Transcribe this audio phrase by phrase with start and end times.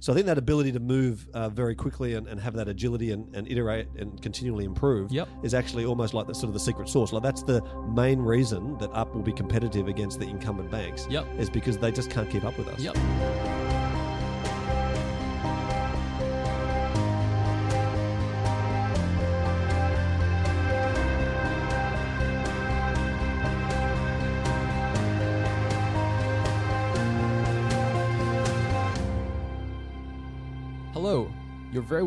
[0.00, 3.10] So I think that ability to move uh, very quickly and, and have that agility
[3.10, 5.28] and, and iterate and continually improve Yep.
[5.42, 7.12] is actually almost like the sort of the secret sauce.
[7.12, 7.62] Like that's the
[7.94, 11.06] main reason that Up will be competitive against the incumbent banks.
[11.10, 11.26] Yep.
[11.38, 12.80] Is because they just can't keep up with us.
[12.80, 12.96] Yep.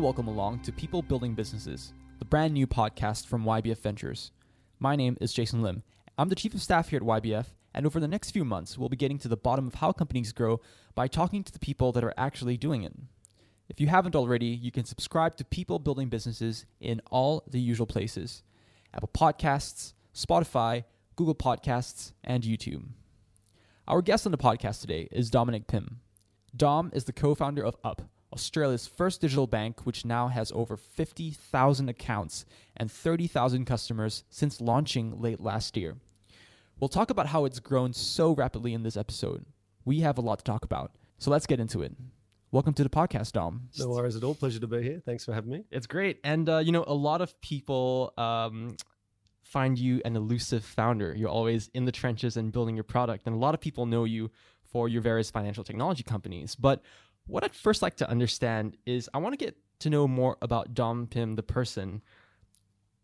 [0.02, 4.32] Welcome along to People Building Businesses, the brand new podcast from YBF Ventures.
[4.80, 5.84] My name is Jason Lim.
[6.18, 8.88] I'm the Chief of Staff here at YBF, and over the next few months, we'll
[8.88, 10.60] be getting to the bottom of how companies grow
[10.96, 12.92] by talking to the people that are actually doing it.
[13.68, 17.86] If you haven't already, you can subscribe to People Building Businesses in all the usual
[17.86, 18.42] places
[18.92, 20.82] Apple Podcasts, Spotify,
[21.14, 22.86] Google Podcasts, and YouTube.
[23.86, 26.00] Our guest on the podcast today is Dominic Pym.
[26.56, 28.02] Dom is the co founder of Up,
[28.32, 32.44] Australia's first digital bank, which now has over 50,000 accounts
[32.76, 35.96] and 30,000 customers since launching late last year.
[36.80, 39.44] We'll talk about how it's grown so rapidly in this episode.
[39.84, 41.92] We have a lot to talk about, so let's get into it.
[42.50, 43.68] Welcome to the podcast, Dom.
[43.78, 44.34] No worries at all.
[44.34, 45.02] Pleasure to be here.
[45.04, 45.64] Thanks for having me.
[45.70, 46.18] It's great.
[46.22, 48.76] And, uh, you know, a lot of people um,
[49.42, 51.14] find you an elusive founder.
[51.14, 53.26] You're always in the trenches and building your product.
[53.26, 54.30] And a lot of people know you
[54.64, 56.54] for your various financial technology companies.
[56.54, 56.82] But
[57.26, 60.74] what I'd first like to understand is I want to get to know more about
[60.74, 62.02] Dom Pym, the person.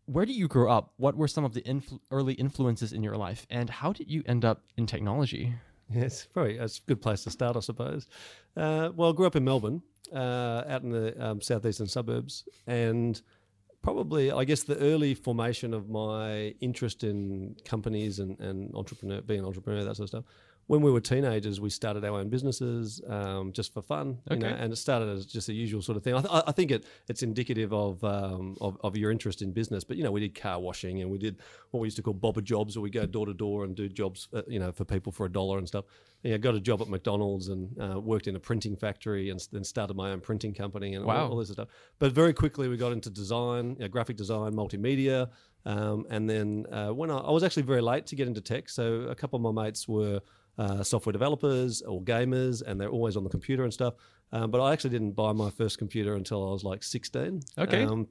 [0.05, 0.93] Where did you grow up?
[0.97, 3.45] What were some of the influ- early influences in your life?
[3.49, 5.53] And how did you end up in technology?
[5.93, 8.07] Yes, probably that's a good place to start, I suppose.
[8.55, 9.81] Uh, well, I grew up in Melbourne,
[10.13, 13.21] uh, out in the um, southeastern suburbs, and
[13.81, 19.39] probably, I guess, the early formation of my interest in companies and, and entrepreneur, being
[19.39, 20.25] an entrepreneur, that sort of stuff.
[20.69, 24.45] When we were teenagers, we started our own businesses um, just for fun, you know,
[24.59, 26.13] and it started as just a usual sort of thing.
[26.13, 29.83] I, th- I think it it's indicative of, um, of of your interest in business.
[29.83, 31.37] But you know, we did car washing and we did
[31.71, 33.89] what we used to call bobber jobs, where we go door to door and do
[33.89, 35.85] jobs, uh, you know, for people for a dollar and stuff.
[36.21, 39.63] Yeah, got a job at McDonald's and uh, worked in a printing factory and then
[39.63, 41.23] started my own printing company and Wow.
[41.25, 41.69] all, all this stuff.
[41.97, 45.29] But very quickly we got into design, you know, graphic design, multimedia,
[45.65, 48.69] um, and then uh, when I, I was actually very late to get into tech,
[48.69, 50.21] so a couple of my mates were
[50.59, 53.93] uh, software developers or gamers, and they're always on the computer and stuff.
[54.33, 57.41] Um, but I actually didn't buy my first computer until I was like 16.
[57.57, 57.83] Okay.
[57.83, 58.07] Um,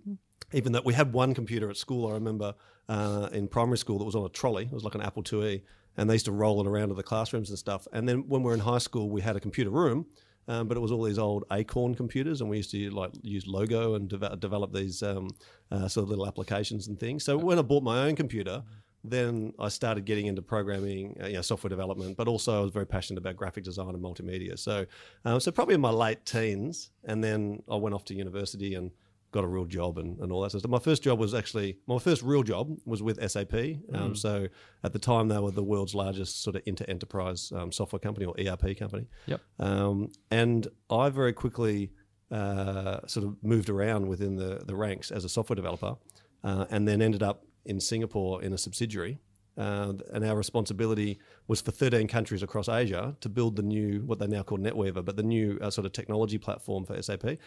[0.54, 2.54] even though we had one computer at school, I remember
[2.88, 4.64] uh, in primary school that was on a trolley.
[4.64, 5.62] It was like an Apple IIe,
[5.98, 7.86] and they used to roll it around to the classrooms and stuff.
[7.92, 10.06] And then when we were in high school, we had a computer room,
[10.48, 13.46] um, but it was all these old Acorn computers, and we used to like use
[13.46, 15.28] Logo and deve- develop these um,
[15.70, 17.24] uh, sort of little applications and things.
[17.24, 18.62] So when I bought my own computer.
[19.10, 22.70] Then I started getting into programming, uh, you know, software development, but also I was
[22.70, 24.58] very passionate about graphic design and multimedia.
[24.58, 24.86] So,
[25.24, 28.90] um, so probably in my late teens, and then I went off to university and
[29.30, 30.70] got a real job and, and all that sort of stuff.
[30.70, 33.54] My first job was actually my first real job was with SAP.
[33.92, 34.48] Um, So
[34.82, 38.26] at the time, they were the world's largest sort of inter enterprise um, software company
[38.26, 39.06] or ERP company.
[39.26, 39.40] Yep.
[39.58, 41.92] Um, and I very quickly
[42.30, 45.96] uh, sort of moved around within the, the ranks as a software developer
[46.44, 49.20] uh, and then ended up in Singapore in a subsidiary.
[49.56, 51.18] Uh, and our responsibility
[51.48, 55.04] was for 13 countries across Asia to build the new, what they now call NetWeaver,
[55.04, 57.38] but the new uh, sort of technology platform for SAP.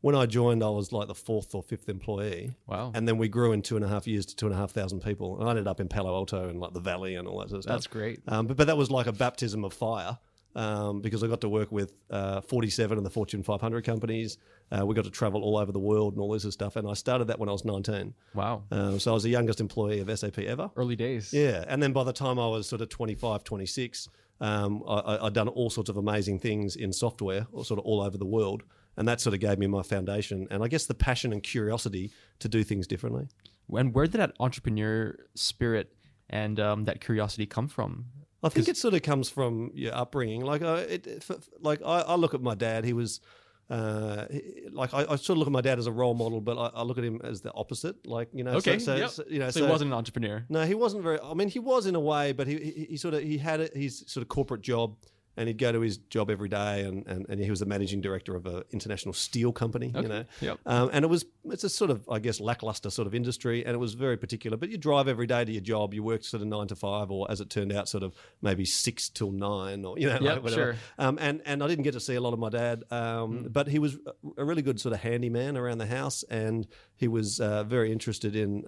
[0.00, 2.54] When I joined, I was like the fourth or fifth employee.
[2.66, 2.90] Wow.
[2.92, 4.72] And then we grew in two and a half years to two and a half
[4.72, 5.38] thousand people.
[5.38, 7.58] And I ended up in Palo Alto and like the Valley and all that sort
[7.58, 7.76] of stuff.
[7.76, 8.20] That's great.
[8.26, 10.18] Um, but, but that was like a baptism of fire
[10.56, 14.36] um, because I got to work with uh, 47 of the Fortune 500 companies.
[14.72, 16.76] Uh, we got to travel all over the world and all this stuff.
[16.76, 18.14] And I started that when I was 19.
[18.34, 18.64] Wow.
[18.70, 20.70] Um, so I was the youngest employee of SAP ever.
[20.76, 21.32] Early days.
[21.32, 21.64] Yeah.
[21.68, 24.08] And then by the time I was sort of 25, 26,
[24.40, 28.00] um, I, I- I'd done all sorts of amazing things in software, sort of all
[28.00, 28.62] over the world.
[28.96, 32.10] And that sort of gave me my foundation and I guess the passion and curiosity
[32.40, 33.28] to do things differently.
[33.72, 35.92] And where did that entrepreneur spirit
[36.28, 38.06] and um, that curiosity come from?
[38.42, 40.42] I think it sort of comes from your upbringing.
[40.42, 41.24] Like, uh, it,
[41.60, 42.84] like I, I look at my dad.
[42.84, 43.20] He was,
[43.68, 46.40] uh, he- like, I, I sort of look at my dad as a role model,
[46.40, 48.06] but I, I look at him as the opposite.
[48.06, 48.78] Like, you know, Okay.
[48.78, 49.10] so, so, yep.
[49.10, 50.44] so, you know, so, he wasn't an entrepreneur.
[50.48, 51.18] No, he wasn't very.
[51.22, 53.60] I mean, he was in a way, but he he, he sort of he had
[53.60, 54.96] a, his sort of corporate job,
[55.40, 58.00] and he'd go to his job every day, and and, and he was the managing
[58.02, 59.90] director of an international steel company.
[59.94, 60.58] You know, Yep.
[60.66, 63.74] um, and it was it's a sort of I guess lackluster sort of industry, and
[63.74, 64.56] it was very particular.
[64.56, 65.94] But you drive every day to your job.
[65.94, 68.64] You worked sort of nine to five, or as it turned out, sort of maybe
[68.66, 70.72] six till nine, or you know, Yep, like whatever.
[70.74, 70.76] sure.
[70.98, 73.66] Um, and and I didn't get to see a lot of my dad, um, but
[73.68, 73.98] he was
[74.36, 76.66] a really good sort of handyman around the house, and
[76.96, 78.64] he was uh, very interested in.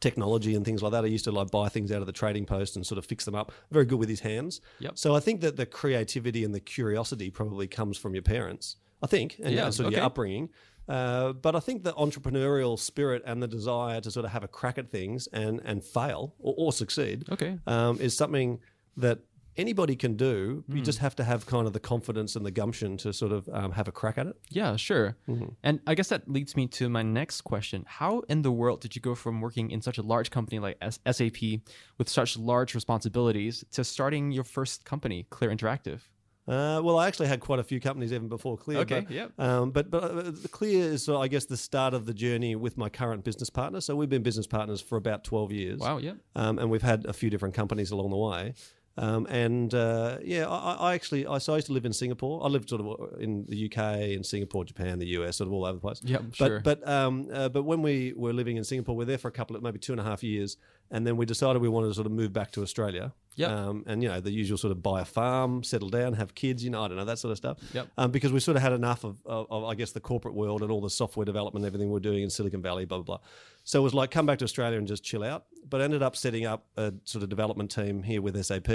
[0.00, 1.04] Technology and things like that.
[1.04, 3.24] I used to like buy things out of the trading post and sort of fix
[3.24, 3.52] them up.
[3.70, 4.60] Very good with his hands.
[4.80, 4.98] Yep.
[4.98, 8.76] So I think that the creativity and the curiosity probably comes from your parents.
[9.02, 10.48] I think, and Yeah, sort of your upbringing.
[10.88, 14.48] Uh, but I think the entrepreneurial spirit and the desire to sort of have a
[14.48, 17.58] crack at things and and fail or, or succeed Okay.
[17.66, 18.60] um, is something
[18.96, 19.18] that
[19.56, 20.64] anybody can do.
[20.68, 20.82] You Hmm.
[20.84, 23.72] just have to have kind of the confidence and the gumption to sort of um,
[23.72, 24.36] have a crack at it.
[24.50, 25.16] Yeah, sure.
[25.28, 25.46] Mm-hmm.
[25.62, 27.84] And I guess that leads me to my next question.
[27.86, 30.76] How in the world did you go from working in such a large company like
[30.80, 31.60] S- SAP
[31.98, 36.00] with such large responsibilities to starting your first company, Clear Interactive?
[36.46, 38.80] Uh, well, I actually had quite a few companies even before Clear.
[38.80, 39.32] Okay, but, yep.
[39.38, 42.54] Um, but but uh, the Clear is, uh, I guess, the start of the journey
[42.54, 43.80] with my current business partner.
[43.80, 45.78] So we've been business partners for about twelve years.
[45.80, 46.12] Wow, yeah.
[46.36, 48.52] um, and we've had a few different companies along the way.
[48.96, 52.44] Um, and uh, yeah, I, I actually I, so I used to live in Singapore.
[52.44, 55.64] I lived sort of in the UK, in Singapore, Japan, the US, sort of all
[55.64, 56.00] over the place.
[56.04, 56.60] Yeah, but sure.
[56.60, 59.32] but um, uh, but when we were living in Singapore, we were there for a
[59.32, 60.56] couple of maybe two and a half years,
[60.90, 63.12] and then we decided we wanted to sort of move back to Australia.
[63.36, 63.50] Yep.
[63.50, 66.62] Um, and you know the usual sort of buy a farm, settle down, have kids.
[66.62, 67.58] You know I don't know that sort of stuff.
[67.72, 67.88] Yep.
[67.98, 70.62] Um, because we sort of had enough of, of, of I guess the corporate world
[70.62, 73.26] and all the software development, everything we're doing in Silicon Valley, blah blah blah.
[73.64, 75.46] So it was like come back to Australia and just chill out.
[75.68, 78.68] But I ended up setting up a sort of development team here with SAP.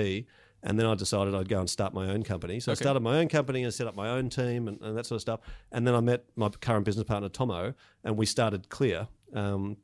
[0.61, 2.59] And then I decided I'd go and start my own company.
[2.59, 2.79] So Okay.
[2.79, 5.17] I started my own company and set up my own team and, and that sort
[5.17, 5.39] of stuff.
[5.71, 9.07] And then I met my current business partner, Tomo, and we started Clear.
[9.33, 9.77] Um,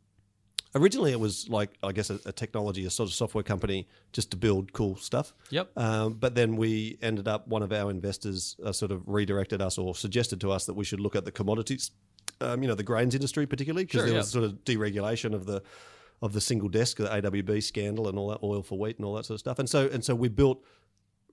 [0.73, 4.31] originally, it was like, I guess, a, a technology, a sort of software company just
[4.31, 5.33] to build cool stuff.
[5.51, 5.77] Yep.
[5.77, 9.77] Um, but then we ended up, one of our investors uh, sort of redirected us
[9.77, 11.91] or suggested to us that we should look at the commodities,
[12.41, 14.19] um, you know, the grains industry particularly, because Sure, there yeah.
[14.19, 15.61] was sort of deregulation of the
[16.21, 19.13] of the single desk, the AWB scandal, and all that oil for wheat and all
[19.15, 19.59] that sort of stuff.
[19.59, 20.63] And so and so we built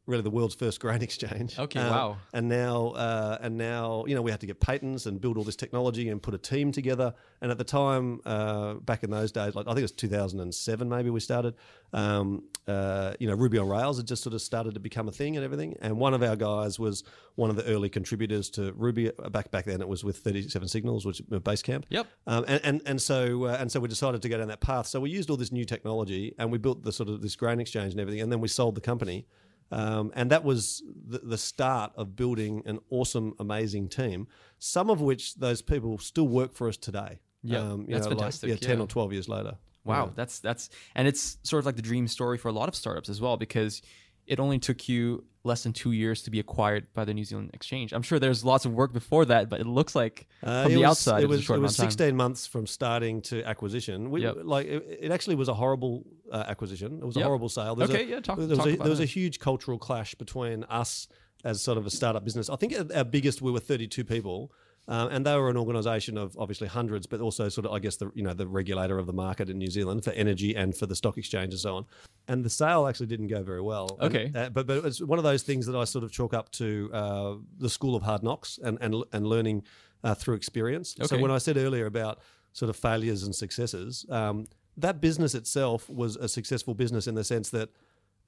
[0.07, 1.59] really the world's first grain exchange.
[1.59, 2.17] Okay, Um, wow.
[2.33, 5.45] And now, uh, and now, you know, we had to get patents and build all
[5.45, 7.15] this technology and put a team together.
[7.41, 10.89] And at the time, uh, back in those days, like I think it was 2007,
[10.89, 11.55] maybe we started.
[11.93, 15.13] Um, uh, you know, Ruby on Rails had just sort of started to become a
[15.13, 15.77] thing and everything.
[15.81, 17.03] And one of our guys was
[17.35, 19.11] one of the early contributors to Ruby.
[19.31, 21.85] Back back then, it was with 37 Signals, which was Basecamp.
[21.91, 22.07] Yep.
[22.27, 24.87] Um, and, and and so uh, and so we decided to go down that path.
[24.87, 27.61] So we used all this new technology and we built the sort of this grain
[27.61, 29.27] exchange and everything, and then we sold the company.
[29.73, 34.29] Um, and that was the, the start of building an awesome, amazing team.
[34.59, 37.21] Some of which those people still work for us today.
[37.43, 38.85] Yeah, um, that's know, like, fantastic, yeah, ten yeah.
[38.85, 39.57] or twelve years later.
[39.85, 40.11] Wow, Yeah.
[40.15, 43.09] that's that's and it's sort of like the dream story for a lot of startups
[43.09, 43.83] as well because
[44.29, 47.51] it only took you less than two years to be acquired by the New Zealand
[47.53, 47.93] Exchange.
[47.93, 50.75] I'm sure there's lots of work before that, but it looks like Uh, from it
[50.77, 51.91] the was, outside it it was was, it was of time.
[51.91, 54.11] 16 months from starting to acquisition.
[54.13, 54.37] We, Yep.
[54.45, 56.99] Like it, it actually was a horrible uh, acquisition.
[57.03, 57.23] It was Yep.
[57.25, 57.75] a horrible sale.
[57.77, 59.39] There was Okay, a, yeah, talk- there was, talk a, about there was a huge
[59.39, 61.07] cultural clash between us
[61.45, 62.49] as sort of a startup business.
[62.51, 64.53] I think at our biggest we were 32 people.
[64.89, 67.95] Um, and they were an organisation of obviously hundreds, but also sort of, I guess,
[67.99, 70.87] the you know the regulator of the market in New Zealand for energy and for
[70.87, 71.87] the stock exchange and so on.
[72.27, 73.97] And the sale actually didn't go very well.
[74.01, 74.33] And, Okay.
[74.37, 76.91] uh, but but it's one of those things that I sort of chalk up to
[76.93, 79.63] uh, the school of hard knocks and and and learning
[80.03, 80.97] uh, through experience.
[81.05, 82.19] So when I said earlier about
[82.53, 84.47] sort of failures and successes, um,
[84.77, 87.71] that business itself was a successful business in the sense that.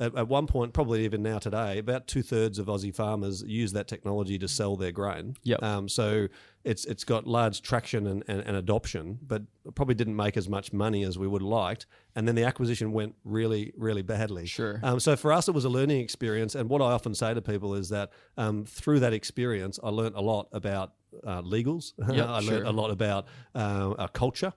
[0.01, 3.75] At, at one point, probably even now today, about two thirds of Aussie farmers use
[3.75, 5.37] that technology to sell their grain.
[5.45, 5.63] Yep.
[5.63, 6.27] Um, so
[6.65, 9.43] it's it's got large traction and, and, and adoption, but
[9.77, 11.87] probably didn't make as much money as we would have liked.
[12.17, 14.47] And then the acquisition went really, really badly.
[14.47, 14.81] Sure.
[14.83, 16.55] Um, so for us, it was a learning experience.
[16.55, 20.17] And what I often say to people is that um, through that experience, I learned
[20.17, 21.93] a lot about uh, legals.
[22.15, 22.55] Yep, I sure.
[22.55, 24.53] learned a lot about uh, our culture.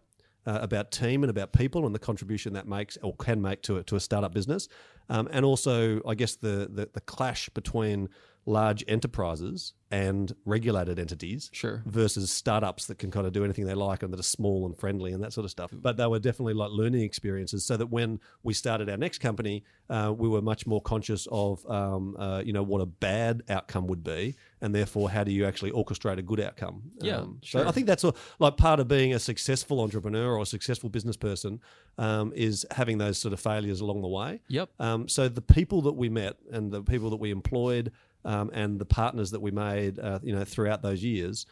[0.48, 3.76] Uh, about team and about people and the contribution that makes or can make to
[3.76, 4.70] a, to a startup business,
[5.10, 8.08] um, and also I guess the, the the clash between
[8.48, 11.82] large enterprises and regulated entities Sure.
[11.86, 14.78] versus startups that can kind of do anything they like and that are small and
[14.78, 15.70] friendly and that sort of stuff.
[15.74, 19.64] But they were definitely like learning experiences, so that when we started our next company,
[19.90, 23.88] uh, we were much more conscious of um, uh, you know what a bad outcome
[23.88, 26.82] would be, and therefore how do you actually orchestrate a good outcome?
[27.02, 27.62] Yeah, Um, sure.
[27.62, 30.90] So I think that's a, like part of being a successful entrepreneur or a successful
[30.90, 31.62] business person
[31.98, 34.42] um, is having those sort of failures along the way.
[34.50, 34.70] Yep.
[34.80, 37.92] Um, so the people that we met and the people that we employed
[38.28, 41.48] um, and the partners that we made, uh, you know, throughout those years,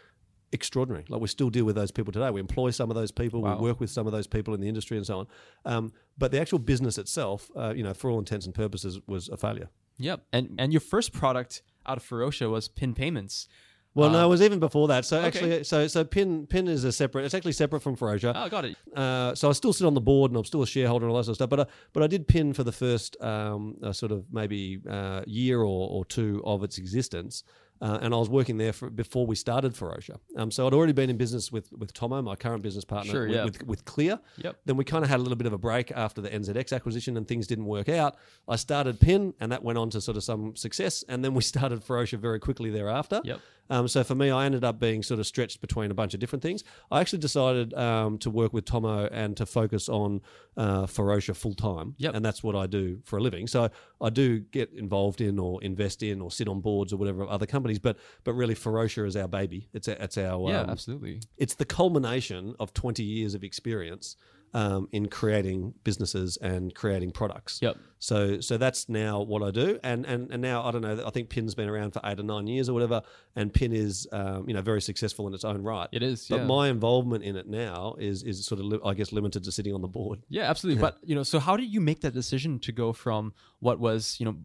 [0.51, 1.05] extraordinary.
[1.08, 2.29] Like we still deal with those people today.
[2.29, 3.41] We employ some of those people.
[3.41, 3.58] Wow.
[3.58, 5.27] We work with some of those people in the industry and so on.
[5.63, 9.29] Um, but the actual business itself, uh, you know, for all intents and purposes, was
[9.29, 9.70] a failure.
[9.98, 10.25] Yep.
[10.34, 13.48] And and your first product out of Ferocia was Pin Payments.
[13.96, 15.06] Well, no, Um, it was even before that.
[15.06, 15.28] So okay.
[15.28, 17.25] actually, so so Pin Pin is a separate.
[17.25, 18.34] It's actually separate from Ferocia.
[18.36, 18.75] Oh, got it.
[18.96, 21.18] Uh, so I still sit on the board and I'm still a shareholder and all
[21.18, 21.50] that sort of stuff.
[21.50, 25.22] But I, but I did pin for the first um, uh, sort of maybe uh,
[25.25, 27.44] year or, or two of its existence.
[27.82, 30.18] Uh, and I was working there for, before we started Ferocia.
[30.38, 33.28] Um, so I'd already been in business with with Tomo, my current business partner, Sure,
[33.28, 33.44] with, yeah.
[33.44, 34.18] with, with Clear.
[34.38, 34.56] Yep.
[34.66, 37.18] Then we kind of had a little bit of a break after the NZX acquisition
[37.18, 38.16] and things didn't work out.
[38.48, 41.04] I started Pin and that went on to sort of some success.
[41.10, 43.20] And then we started Ferocia very quickly thereafter.
[43.25, 43.42] Yep.
[43.70, 46.20] Um, so for me, I ended up being sort of stretched between a bunch of
[46.20, 46.64] different things.
[46.92, 50.22] I actually decided um, to work with Tomo and to focus on
[50.58, 52.16] uh, Ferocia full time, Yep.
[52.16, 53.48] and that's what I do for a living.
[53.48, 53.70] So
[54.02, 57.30] I do get involved in or invest in or sit on boards or whatever of
[57.30, 59.68] other companies, but but really Ferocia is our baby.
[59.74, 61.22] It's a, it's our Yeah, um, absolutely.
[61.38, 64.16] it's the culmination of 20 years of experience
[64.56, 67.60] um, in creating businesses and creating products.
[67.62, 67.76] Yep.
[68.00, 71.04] So so that's now what I do, and and and now I don't know.
[71.06, 73.02] I think Pin's been around for eight or nine years or whatever,
[73.36, 75.90] and Pin is um, you know very successful in its own right.
[75.92, 76.28] It is.
[76.30, 76.46] But yeah.
[76.46, 79.74] my involvement in it now is is sort of li- I guess limited to sitting
[79.74, 80.22] on the board.
[80.30, 80.82] Yeah, absolutely.
[80.82, 84.16] But you know, so how did you make that decision to go from what was,
[84.20, 84.38] you know,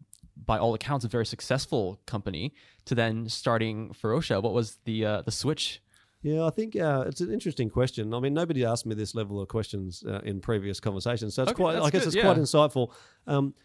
[0.45, 2.53] by all accounts, a very successful company
[2.83, 4.43] to then starting Ferocia?
[4.43, 5.81] What was the uh, the switch?
[6.21, 8.13] Yeah, I think uh, it's an interesting question.
[8.13, 11.51] I mean, nobody asked me this level of questions uh, in previous conversations, so it's
[11.51, 11.77] Okay, quite.
[11.77, 12.93] I guess good, it's quite insightful.
[13.25, 13.55] Um,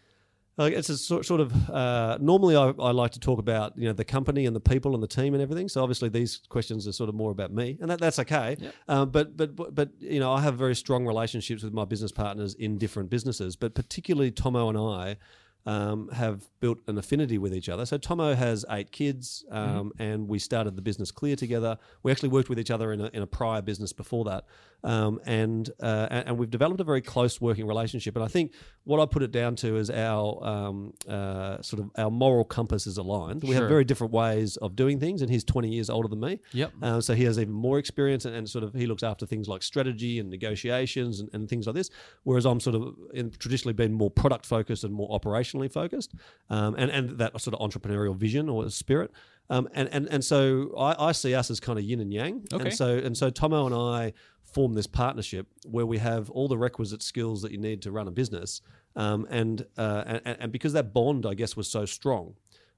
[0.59, 3.93] it's a sort, sort of uh, normally I, I like to talk about you know
[3.93, 5.69] the company and the people and the team and everything.
[5.69, 8.57] So obviously these questions are sort of more about me, and that, that's okay.
[8.59, 8.75] Yep.
[8.87, 12.11] Uh, but but but but you know I have very strong relationships with my business
[12.11, 15.17] partners in different businesses, but particularly Tomo and I.
[15.67, 17.85] Um, have built an affinity with each other.
[17.85, 21.77] So Tomo has eight kids, um, and we started the business Clear together.
[22.03, 24.45] We actually worked with each other in a, in a prior business before that,
[24.83, 28.15] um, and, uh, and we've developed a very close working relationship.
[28.15, 28.53] And I think
[28.83, 32.87] what I put it down to is our um, uh, sort of our moral compass
[32.87, 33.43] is aligned.
[33.43, 33.61] We Sure.
[33.61, 36.39] have very different ways of doing things, and he's twenty years older than me.
[36.53, 36.71] Yep.
[36.81, 39.47] Uh, so he has even more experience, and, and sort of he looks after things
[39.47, 41.89] like strategy and negotiations and, and things like this.
[42.23, 46.13] Whereas I'm sort of in, traditionally been more product focused and more operationally focused,
[46.49, 49.11] um, and and that sort of entrepreneurial vision or spirit.
[49.49, 52.45] Um, and, and and so I, I see us as kind of yin and yang.
[52.53, 52.65] Okay.
[52.65, 54.13] And so and so Tomo and I
[54.53, 58.07] form this partnership where we have all the requisite skills that you need to run
[58.07, 58.61] a business.
[58.95, 62.33] Um, and, uh, and and because that bond, I guess, was so strong,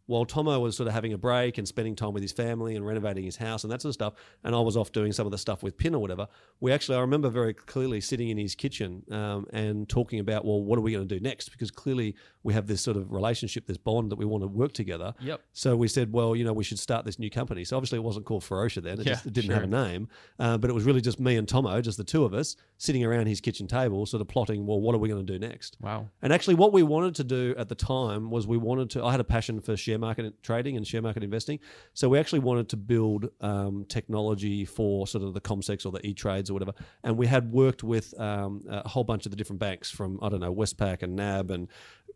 [0.09, 2.83] while Tomo was sort of having a break and spending time with his family and
[2.83, 4.13] renovating his house and that sort of stuff,
[4.43, 6.27] and I was off doing some of the stuff with Pin or whatever,
[6.59, 10.63] we actually, I remember very clearly sitting in his kitchen um, and talking about, well,
[10.63, 11.49] what are we going to do next?
[11.49, 14.73] Because clearly we have this sort of relationship, this bond that we want to work
[14.73, 15.13] together.
[15.21, 15.41] Yep.
[15.53, 17.63] So we said, well, you know, we should start this new company.
[17.63, 18.99] So obviously it wasn't called Ferocia then.
[18.99, 19.55] It, Yeah, just, it didn't sure.
[19.55, 20.07] have a name.
[20.39, 23.03] Uh, but it was really just me and Tomo, just the two of us, sitting
[23.03, 25.75] around his kitchen table, sort of plotting, well, what are we going to do next?
[25.81, 26.07] Wow.
[26.21, 29.03] And actually, what we wanted to do at the time was we wanted to.
[29.03, 31.59] I had a passion for share market trading and share market investing,
[31.93, 36.05] so we actually wanted to build um, technology for sort of the Comsec or the
[36.07, 36.71] E Trades or whatever.
[37.03, 40.29] And we had worked with um, a whole bunch of the different banks from I
[40.29, 41.67] don't know Westpac and NAB and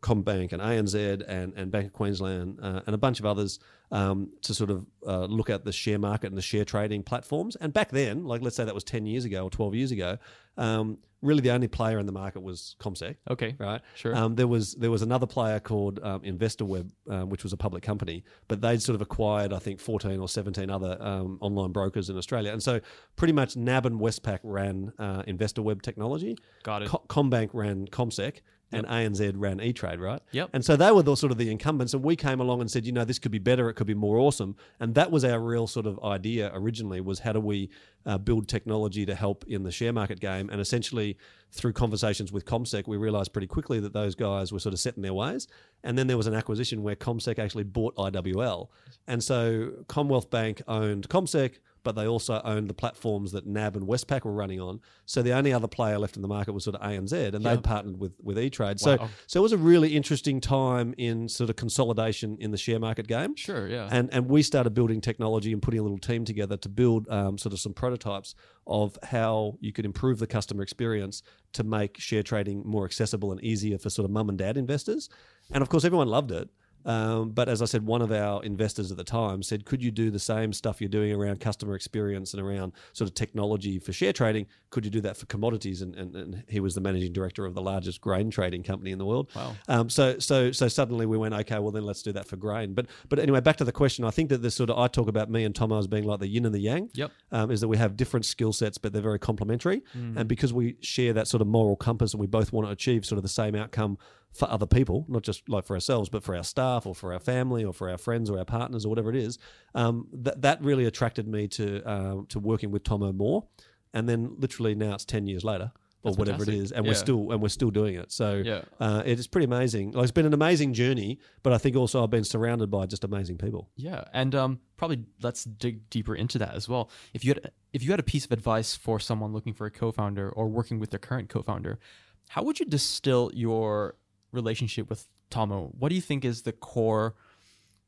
[0.03, 3.57] CommBank and ANZ and, and Bank of Queensland uh, and a bunch of others
[3.91, 7.55] um, to sort of uh, look at the share market and the share trading platforms.
[7.55, 10.17] And back then, like let's say that was ten years ago or twelve years ago,
[10.57, 13.55] um, really the only player in the market was Comsec Okay.
[13.57, 13.81] right?
[13.95, 14.13] Sure.
[14.15, 17.81] Um, there was there was another player called um, InvestorWeb, um, which was a public
[17.83, 22.09] company, but they'd sort of acquired I think fourteen or seventeen other um, online brokers
[22.09, 22.81] in Australia, and so
[23.15, 26.89] pretty much NAB and Westpac ran uh, InvestorWeb technology, Got it.
[26.89, 28.41] Co- CommBank ran Comsec.
[28.73, 30.21] And ANZ ran E Trade, right?
[30.31, 30.49] Yep.
[30.53, 32.85] And so they were the sort of the incumbents, and we came along and said,
[32.85, 35.39] you know, this could be better, it could be more awesome, and that was our
[35.39, 37.69] real sort of idea originally was how do we
[38.05, 41.17] uh, build technology to help in the share market game, and essentially
[41.51, 44.95] through conversations with Comsec, we realised pretty quickly that those guys were sort of set
[44.95, 45.47] in their ways,
[45.83, 48.69] and then there was an acquisition where Comsec actually bought IWL,
[49.07, 51.59] and so Commonwealth Bank owned Comsec.
[51.83, 54.79] But they also owned the platforms that NAB and Westpac were running on.
[55.05, 57.55] So the only other player left in the market was sort of ANZ, and Yeah.
[57.55, 58.79] they'd partnered with with E Trade.
[58.79, 62.79] So so it was a really interesting time in sort of consolidation in the share
[62.79, 63.35] market game.
[63.35, 63.67] Sure.
[63.67, 63.89] Yeah.
[63.91, 67.37] And and we started building technology and putting a little team together to build um,
[67.37, 68.33] sort of some prototypes
[68.65, 71.21] of how you could improve the customer experience
[71.51, 75.09] to make share trading more accessible and easier for sort of mum and dad investors.
[75.51, 76.49] And of course, everyone loved it.
[76.85, 79.91] Um, but as I said, one of our investors at the time said, "Could you
[79.91, 83.93] do the same stuff you're doing around customer experience and around sort of technology for
[83.93, 84.47] share trading?
[84.69, 87.53] Could you do that for commodities?" And, and, and he was the managing director of
[87.53, 89.29] the largest grain trading company in the world.
[89.35, 89.55] Wow.
[89.67, 92.73] Um, so so so suddenly we went, okay, well then let's do that for grain.
[92.73, 94.05] But but anyway, back to the question.
[94.05, 96.19] I think that this sort of I talk about me and Tomo as being like
[96.19, 96.89] the yin and the yang.
[96.93, 97.11] Yep.
[97.31, 99.83] Um, is that we have different skill sets, but they're very complementary.
[100.17, 103.05] And because we share that sort of moral compass and we both want to achieve
[103.05, 103.97] sort of the same outcome
[104.33, 107.19] for other people, not just like for ourselves, but for our staff or for our
[107.19, 109.37] family or for our friends or our partners or whatever it is,
[109.75, 113.45] um, that that really attracted me to um, to working with Tomo more.
[113.93, 115.71] And then literally now it's ten years later.
[116.05, 116.59] Or That's whatever fantastic.
[116.59, 116.89] it is, and Yeah.
[116.91, 118.11] we're still and we're still doing it.
[118.11, 118.63] So Yeah.
[118.77, 119.91] uh, it is pretty amazing.
[119.91, 123.05] Like, it's been an amazing journey, but I think also I've been surrounded by just
[123.05, 123.69] amazing people.
[123.77, 126.89] Yeah, and um, probably let's dig deeper into that as well.
[127.13, 129.71] If you had if you had a piece of advice for someone looking for a
[129.71, 131.79] co-founder or working with their current co-founder,
[132.27, 133.95] how would you distill your
[134.33, 135.71] relationship with Tomo?
[135.79, 137.15] What do you think is the core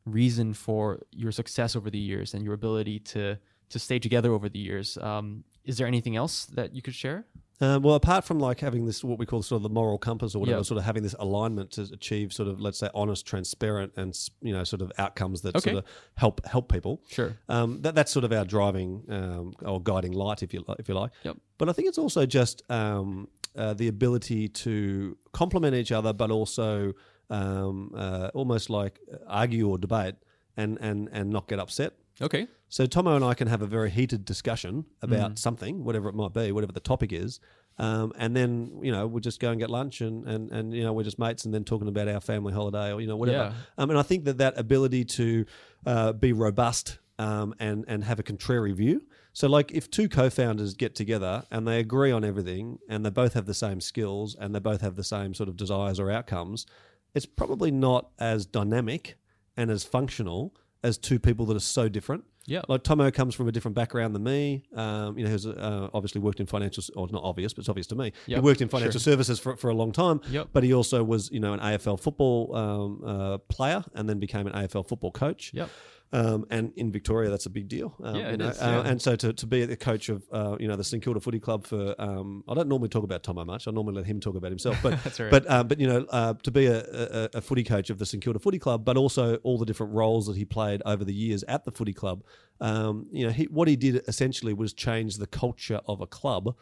[0.05, 3.37] reason for your success over the years and your ability to
[3.69, 4.95] to stay together over the years.
[4.99, 7.25] Um, is there anything else that you could share?
[7.59, 10.35] Um, well, apart from like having this, what we call sort of the moral compass
[10.35, 10.63] or whatever, Yeah.
[10.63, 14.53] sort of having this alignment to achieve sort of, let's say, honest, transparent, and you
[14.53, 15.71] know, sort of outcomes that Okay.
[15.71, 17.01] sort of help help people.
[17.09, 17.35] Sure.
[17.49, 20.93] Um, that, that's sort of our driving um, or guiding light, if you if you
[20.93, 21.11] like.
[21.23, 21.37] Yep.
[21.57, 26.31] But I think it's also just um, uh, the ability to complement each other, but
[26.31, 26.93] also
[27.29, 30.15] um, uh, almost like argue or debate
[30.57, 31.93] and and and not get upset.
[32.21, 32.47] Okay.
[32.69, 36.33] So Tomo and I can have a very heated discussion about something, whatever it might
[36.33, 37.39] be, whatever the topic is,
[37.77, 40.83] um, and then you know we'll just go and get lunch, and, and and you
[40.83, 43.53] know we're just mates, and then talking about our family holiday or you know whatever.
[43.53, 43.53] Yeah.
[43.77, 45.45] Um, and I think that that ability to
[45.85, 49.03] uh, be robust um, and and have a contrary view.
[49.35, 53.33] So like if two co-founders get together and they agree on everything, and they both
[53.33, 56.65] have the same skills, and they both have the same sort of desires or outcomes,
[57.13, 59.17] it's probably not as dynamic
[59.57, 62.23] and as functional as two people that are so different.
[62.45, 62.61] Yeah.
[62.69, 64.63] Like Tomo comes from a different background than me.
[64.73, 67.69] Um, you know, he's uh, obviously worked in financial, or it's not obvious, but it's
[67.69, 68.13] obvious to me.
[68.27, 69.13] He worked in financial sure.
[69.13, 70.21] services for, for a long time.
[70.29, 70.49] Yep.
[70.53, 74.47] But he also was, you know, an AFL football um, uh, player, and then became
[74.47, 75.51] an AFL football coach.
[75.53, 75.69] Yep.
[76.13, 77.93] Um, and in Victoria, that's a big deal.
[78.01, 80.23] Um, Yeah, you it know, is, uh, and so to, to be the coach of,
[80.31, 83.23] uh, you know, the St Kilda Footy Club for, um, I don't normally talk about
[83.23, 83.67] Tomo much.
[83.67, 84.77] I normally let him talk about himself.
[84.81, 85.31] But right.
[85.31, 88.05] but uh, but you know, uh, to be a, a, a footy coach of the
[88.05, 91.13] St Kilda Footy Club, but also all the different roles that he played over the
[91.13, 92.23] years at the footy club.
[92.61, 96.55] Um, you know, he, what he did essentially was change the culture of a club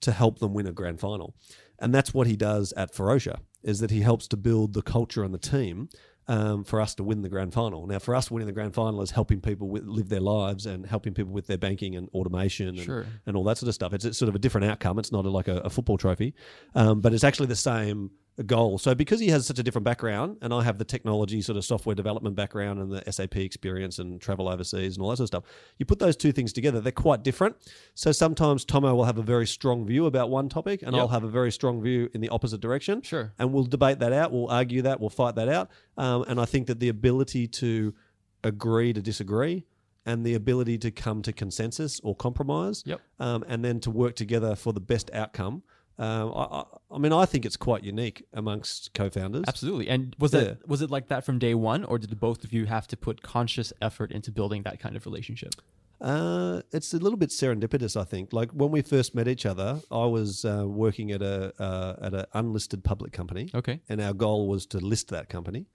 [0.00, 1.34] to help them win a grand final,
[1.78, 3.40] and that's what he does at Ferocia.
[3.62, 5.88] Is that he helps to build the culture and the team
[6.28, 7.86] um, for us to win the grand final.
[7.86, 10.86] Now, for us, winning the grand final is helping people with, live their lives and
[10.86, 13.06] helping people with their banking and automation and, Sure.
[13.26, 13.92] and all that sort of stuff.
[13.92, 14.98] It's, it's sort of a different outcome.
[14.98, 16.34] It's not a, like a, a football trophy,
[16.74, 18.10] um, but it's actually the same
[18.42, 18.78] goal.
[18.78, 21.64] So because he has such a different background, and I have the technology sort of
[21.64, 25.28] software development background and the SAP experience and travel overseas and all that sort of
[25.28, 25.44] stuff,
[25.78, 27.54] you put those two things together, they're quite different.
[27.94, 31.00] So sometimes Tomo will have a very strong view about one topic, and Yep.
[31.00, 33.32] I'll have a very strong view in the opposite direction Sure.
[33.38, 34.32] and we'll debate that out.
[34.32, 35.00] We'll argue that.
[35.00, 35.70] We'll fight that out.
[35.96, 37.94] Um, and I think that the ability to
[38.42, 39.64] agree to disagree
[40.06, 43.00] and the ability to come to consensus or compromise, Yep.
[43.20, 45.62] um, and then to work together for the best outcome.
[45.98, 49.44] Um, I, I, mean, I think it's quite unique amongst co-founders.
[49.46, 49.88] Absolutely.
[49.88, 50.40] And was Yeah.
[50.40, 52.96] that was it like that from day one, or did both of you have to
[52.96, 55.54] put conscious effort into building that kind of relationship?
[56.00, 58.32] Uh, it's a little bit serendipitous, I think.
[58.32, 62.12] Like when we first met each other, I was uh, working at a uh, at
[62.14, 63.80] an unlisted public company, Okay.
[63.88, 65.66] and our goal was to list that company.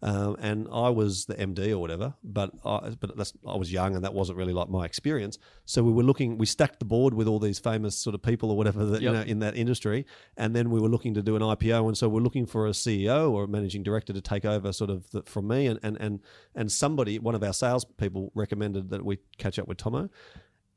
[0.00, 3.96] Um, and I was the MD or whatever, but I, but that's, I was young
[3.96, 5.38] and that wasn't really like my experience.
[5.64, 8.50] So we were looking, we stacked the board with all these famous sort of people
[8.50, 10.06] or whatever that you know in that industry,
[10.36, 12.70] and then we were looking to do an IPO, and so we're looking for a
[12.70, 15.96] CEO or a managing director to take over sort of the, from me, and and
[16.00, 16.20] and
[16.54, 20.08] and somebody, one of our salespeople, recommended that we catch up with Tomo,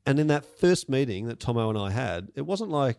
[0.04, 2.98] and in that first meeting that Tomo and I had, it wasn't like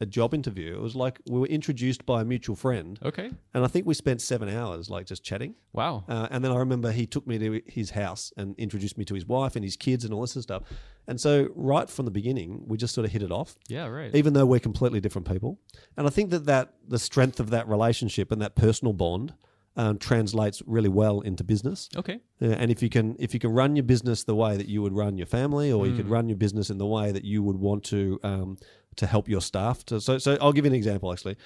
[0.00, 0.74] a job interview.
[0.76, 2.98] It was like we were introduced by a mutual friend.
[3.04, 3.30] Okay.
[3.54, 5.54] And I think we spent seven hours like just chatting.
[5.72, 6.04] Wow.
[6.08, 9.14] Uh, and then I remember he took me to his house and introduced me to
[9.14, 10.62] his wife and his kids and all this stuff.
[11.08, 13.86] And so right from the beginning, we just sort of hit it off, yeah.
[13.86, 14.14] Right.
[14.14, 15.58] even though we're completely different people.
[15.96, 19.32] And I think that, that the strength of that relationship and that personal bond
[19.76, 21.88] um, translates really well into business.
[21.96, 22.20] okay.
[22.40, 24.82] Yeah, and if you can if you can run your business the way that you
[24.82, 25.96] would run your family, or you Mm.
[25.96, 28.58] could run your business in the way that you would want to um,
[28.98, 29.84] to help your staff.
[29.86, 31.36] To, so so I'll give you an example actually.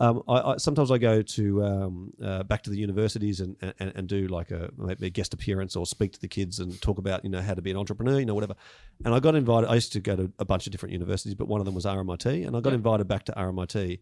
[0.00, 3.92] Um, I, I, sometimes I go to um, uh, back to the universities and, and,
[3.96, 6.98] and do like a maybe a guest appearance or speak to the kids and talk
[6.98, 8.54] about you know how to be an entrepreneur, you know whatever.
[9.04, 9.68] And I got invited.
[9.68, 11.84] I used to go to a bunch of different universities, but one of them was
[11.84, 13.98] RMIT, and I got invited back to RMIT.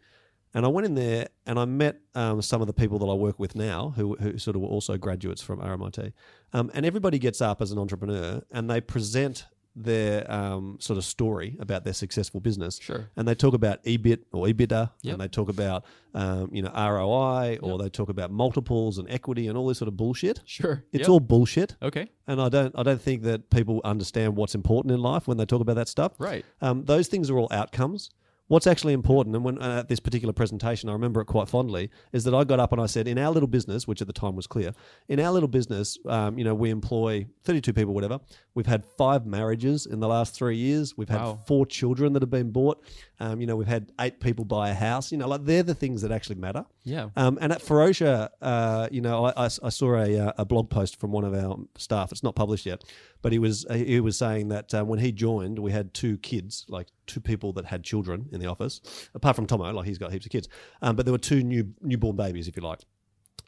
[0.54, 3.12] And I went in there and I met um, some of the people that I
[3.12, 6.14] work with now who, who sort of were also graduates from RMIT.
[6.54, 9.44] Um, and everybody gets up as an entrepreneur and they present
[9.78, 12.78] their um, sort of story about their successful business.
[12.80, 13.10] Sure.
[13.14, 15.12] And they talk about EBIT or EBITDA, Yep.
[15.12, 15.84] and they talk about
[16.14, 17.80] um, you know ROI, or Yep.
[17.80, 20.40] they talk about multiples and equity and all this sort of bullshit.
[20.46, 20.82] Sure.
[20.92, 21.08] It's Yep.
[21.10, 22.08] all bullshit, okay.
[22.26, 25.44] and I don't I don't think that people understand what's important in life when they
[25.44, 26.12] talk about that stuff.
[26.18, 26.44] Right.
[26.62, 28.10] Um, those things are all outcomes.
[28.48, 31.90] What's actually important, and when uh, at this particular presentation, I remember it quite fondly,
[32.12, 34.12] is that I got up and I said, in our little business, which at the
[34.12, 34.72] time was clear,
[35.09, 38.20] in our little business, um, you know, we employ 32 people, whatever.
[38.54, 40.96] We've had five marriages in the last three years.
[40.96, 41.38] We've had Wow.
[41.46, 42.85] four children that have been bought.
[43.18, 45.11] Um, you know, we've had eight people buy a house.
[45.11, 46.64] You know, like they're the things that actually matter.
[46.85, 47.11] Yeah.
[47.16, 50.70] Um, and at Ferocia, uh, you know, I, I, I saw a, uh, a blog
[50.70, 52.12] post from one of our staff.
[52.12, 52.85] It's not published yet,
[53.22, 56.66] but he was he was saying that uh, when he joined, we had two kids,
[56.68, 58.81] like two people that had children in the office,
[59.14, 60.48] apart from Tomo, like he's got heaps of kids.
[60.83, 62.81] Um, but there were two new newborn babies, if you like.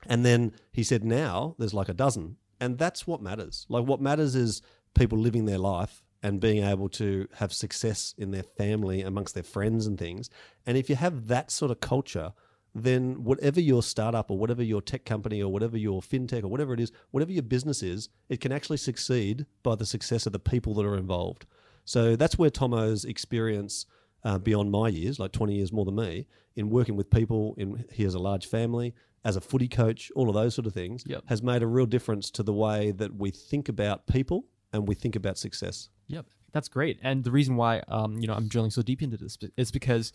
[0.07, 3.67] And then he said, now there's like a dozen and that's what matters.
[3.69, 4.63] Like what matters is
[4.95, 9.43] people living their life and being able to have success in their family amongst their
[9.43, 10.29] friends and things.
[10.67, 12.33] And if you have that sort of culture,
[12.75, 16.75] then whatever your startup or whatever your tech company or whatever your fintech or whatever
[16.75, 20.39] it is, whatever your business is, it can actually succeed by the success of the
[20.39, 21.47] people that are involved.
[21.85, 23.87] So that's where Tomo's experience
[24.25, 26.27] uh, beyond my years, like 20 years more than me,
[26.57, 27.55] in working with people.
[27.57, 30.75] In he has a large family, as a footy coach, all of those sort of
[30.75, 31.23] things, Yep.
[31.27, 34.95] has made a real difference to the way that we think about people and we
[34.95, 35.89] think about success.
[36.09, 36.99] Yep, that's great.
[37.03, 40.13] And the reason why um, you know I'm drilling so deep into this is because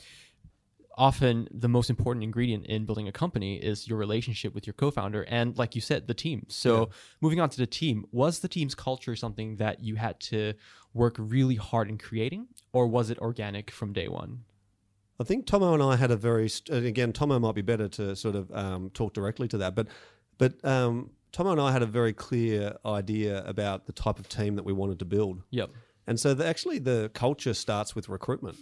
[0.95, 5.23] often the most important ingredient in building a company is your relationship with your co-founder
[5.23, 6.45] and like you said the team.
[6.49, 6.89] So
[7.21, 10.53] moving on to the team was the team's culture something that you had to
[10.93, 14.43] work really hard in creating or was it organic from day one?
[15.19, 18.15] I think Tomo and I had a very st- again Tomo might be better to
[18.15, 19.87] sort of um, talk directly to that, but
[20.37, 24.55] but um, Tomo and I had a very clear idea about the type of team
[24.55, 25.69] that we wanted to build, yep
[26.07, 28.57] and so the, actually the culture starts with recruitment.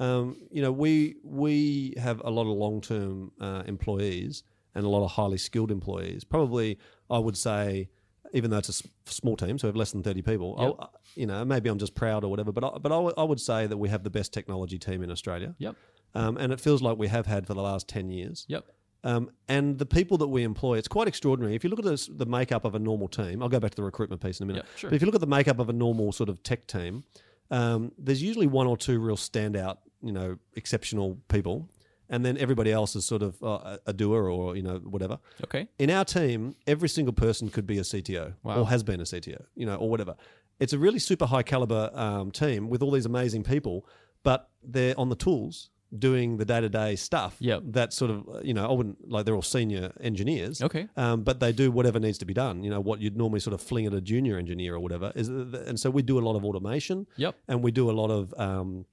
[0.00, 4.42] Um, you know, we we have a lot of long term uh, employees
[4.74, 6.24] and a lot of highly skilled employees.
[6.24, 6.78] Probably,
[7.10, 7.88] I would say,
[8.32, 10.56] even though it's a small team, so we have less than thirty people.
[10.58, 10.90] Yep.
[11.14, 13.66] You know, maybe I'm just proud or whatever, but I, but I would- would say
[13.66, 15.54] that we have the best technology team in Australia.
[15.58, 15.76] yep
[16.14, 18.44] Um, and it feels like we have had for the last 10 years.
[18.48, 18.64] yep
[19.04, 21.54] Um, and the people that we employ, it's quite extraordinary.
[21.56, 23.76] If you look at this, the makeup of a normal team, I'll go back to
[23.76, 24.64] the recruitment piece in a minute.
[24.66, 24.90] Yeah, sure.
[24.90, 27.02] But if you look at the makeup of a normal sort of tech team,
[27.50, 31.68] um, there's usually one or two real standout, you know, exceptional people.
[32.08, 35.18] And then everybody else is sort of uh, a doer or, you know, whatever.
[35.44, 38.60] okay In our team, every single person could be a CTO Wow.
[38.60, 40.14] or has been a CTO, you know, or whatever.
[40.60, 43.86] It's a really super high caliber um, team with all these amazing people,
[44.22, 47.36] but they're on the tools doing the day to day stuff.
[47.40, 47.62] Yep.
[47.66, 50.62] That sort of, uh, you know, I wouldn't like they're all senior engineers.
[50.62, 50.88] Okay.
[50.96, 52.62] Um, but they do whatever needs to be done.
[52.64, 55.12] You know, what you'd normally sort of fling at a junior engineer or whatever.
[55.14, 57.34] Is and so we do a lot of automation Yep.
[57.48, 58.86] and we do a lot of um,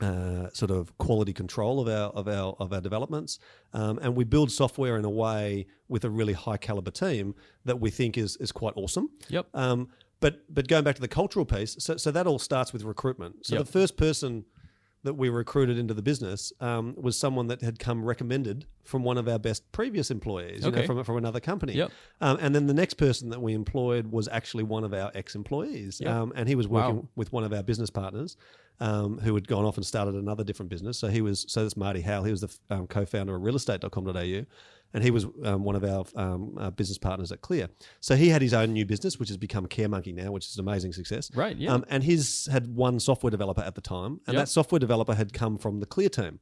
[0.00, 3.38] uh, sort of quality control of our of our of our developments,
[3.72, 7.78] um, and we build software in a way with a really high caliber team that
[7.80, 9.08] we think is is quite awesome.
[9.28, 9.46] Yep.
[9.54, 9.88] Um,
[10.20, 13.46] but but going back to the cultural piece, so so that all starts with recruitment.
[13.46, 13.66] So Yep.
[13.66, 14.44] the first person
[15.04, 19.16] that we recruited into the business um, was someone that had come recommended from one
[19.16, 21.74] of our best previous employees, you know, from from another company.
[21.74, 21.92] Yep.
[22.20, 26.00] Um, and then the next person that we employed was actually one of our ex-employees,
[26.02, 26.20] Yeah.
[26.22, 26.88] um, and he was Wow.
[26.88, 28.36] working with one of our business partners,
[28.80, 30.98] um, who had gone off and started another different business.
[30.98, 32.24] So he was so that's Marty Howell.
[32.24, 34.44] He was the f- um, co-founder of realestate.com.au,
[34.94, 37.68] and he was um, one of our um, uh, business partners at Clear.
[38.00, 40.56] So he had his own new business, which has become Care Monkey now, which is
[40.56, 41.30] an amazing success.
[41.34, 41.72] Right, yeah.
[41.74, 44.36] Um, and his had one software developer at the time, and Yep.
[44.36, 46.38] that software developer had come from the Clear team.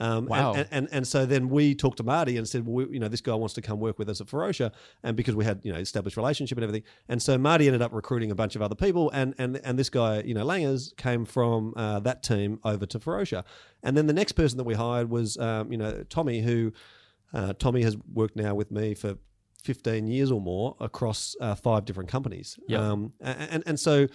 [0.00, 0.52] Um, and- Wow.
[0.54, 3.08] And, and and so then we talked to Marty and said, well, we, you know,
[3.08, 4.70] this guy wants to come work with us at Ferocia,
[5.02, 7.92] and because we had you know established relationship and everything, and so Marty ended up
[7.92, 11.24] recruiting a bunch of other people, and and and this guy, you know, Langers came
[11.24, 13.42] from uh, that team over to Ferocia,
[13.82, 16.72] and then the next person that we hired was um, you know Tommy, who
[17.32, 19.16] uh, Tommy has worked now with me for.
[19.64, 22.58] 15 years or more across uh, five different companies.
[22.68, 22.80] Yep.
[22.80, 24.06] Um, and, and so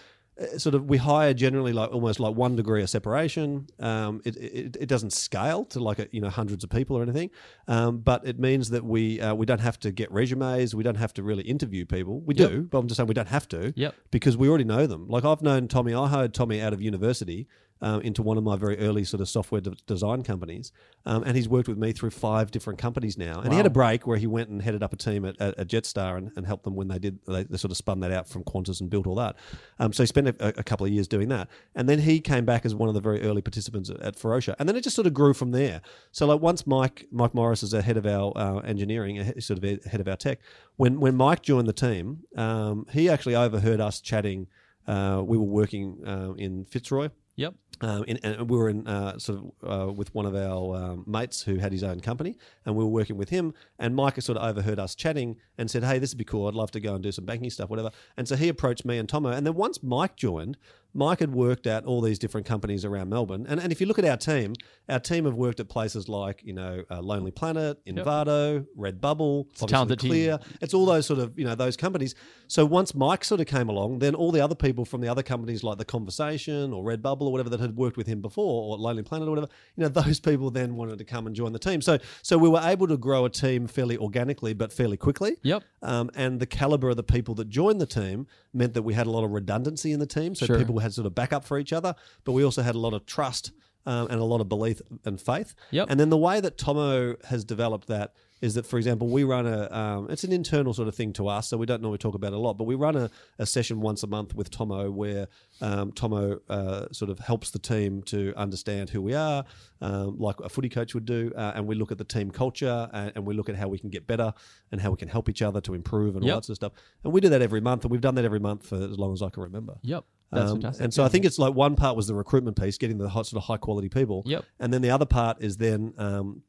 [0.42, 3.68] uh, sort of we hire generally like almost like one degree of separation.
[3.78, 7.04] Um, it, it, it doesn't scale to like a, you know hundreds of people or
[7.04, 7.30] anything,
[7.68, 10.74] um, but it means that we uh, we don't have to get resumes.
[10.74, 12.22] We don't have to really interview people.
[12.22, 12.50] We Yep.
[12.50, 13.96] do, but I'm just saying we don't have to Yep.
[14.12, 15.08] because we already know them.
[15.10, 15.94] Like I've known Tommy.
[15.94, 17.48] I hired Tommy out of university.
[17.86, 20.72] Um, into one of my very early sort of software de- design companies,
[21.06, 23.42] um, and he's worked with me through five different companies now.
[23.42, 25.60] And he had a break where he went and headed up a team at, at,
[25.60, 28.12] at Jetstar and, and helped them when they did they, they sort of spun that
[28.18, 29.36] out from Qantas and built all that.
[29.80, 32.46] Um, so he spent a, a couple of years doing that, and then he came
[32.46, 34.96] back as one of the very early participants at, at Ferocia, and then it just
[34.96, 35.82] sort of grew from there.
[36.14, 39.58] So like once Mike Mike Morris is the head of our uh, engineering, a sort
[39.58, 40.40] of a- head of our tech,
[40.78, 44.48] when when Mike joined the team, um, he actually overheard us chatting.
[44.88, 47.10] Uh, we were working uh, in Fitzroy.
[47.36, 47.56] Yep.
[47.82, 51.04] Um, in, and we were in uh, sort of uh, with one of our um,
[51.08, 53.54] mates who had his own company, and we were working with him.
[53.80, 56.48] And Mike sort of overheard us chatting and said, "Hey, this would be cool.
[56.48, 58.98] I'd love to go and do some banking stuff, whatever." And so he approached me
[58.98, 59.32] and Tomo.
[59.32, 60.58] And then once Mike joined,
[60.94, 63.46] Mike had worked at all these different companies around Melbourne.
[63.48, 64.54] And, and if you look at our team,
[64.88, 69.66] our team have worked at places like you know uh, Lonely Planet, Envato, Redbubble, a
[69.68, 70.10] talented team.
[70.12, 70.40] Clear.
[70.62, 72.16] It's all those sort of you know those companies.
[72.48, 75.24] So once Mike sort of came along, then all the other people from the other
[75.24, 78.78] companies like the Conversation or Redbubble or whatever that had worked with him before, or
[78.78, 81.60] Lonely Planet or whatever, you know those people then wanted to come and join the
[81.60, 81.82] team.
[81.82, 85.38] So so we were able to grow a team fairly organically, but fairly quickly.
[85.42, 85.64] Yep.
[85.82, 89.08] Um, and the caliber of the people that joined the team meant that we had
[89.08, 90.58] a lot of redundancy in the team, so Sure.
[90.58, 91.96] people had sort of backup for each other.
[92.24, 93.52] But we also had a lot of trust
[93.86, 95.56] um, and a lot of belief and faith.
[95.72, 95.88] Yep.
[95.90, 99.48] And then the way that Tomo has developed that is that, for example, we run
[99.48, 102.14] a, um, it's an internal sort of thing to us, so we don't normally talk
[102.14, 104.92] about it a lot, but we run a, a session once a month with Tomo
[104.92, 105.30] where
[105.62, 109.46] um, Tomo uh, sort of helps the team to understand who we are,
[109.80, 112.90] um, like a footy coach would do, uh, and we look at the team culture
[112.92, 114.34] and, and, we look at how we can get better
[114.74, 116.34] and how we can help each other to improve and Yep.
[116.34, 116.74] all that sort of stuff.
[117.06, 119.14] And we do that every month, and we've done that every month for as long
[119.14, 119.76] as I can remember.
[119.84, 120.04] Yep.
[120.34, 120.84] That's Um, fantastic.
[120.84, 121.06] And so Yeah.
[121.08, 123.48] I think it's like one part was the recruitment piece, getting the hot, sort of
[123.48, 124.24] high quality people.
[124.26, 124.46] Yep.
[124.60, 126.44] And then the other part is then um,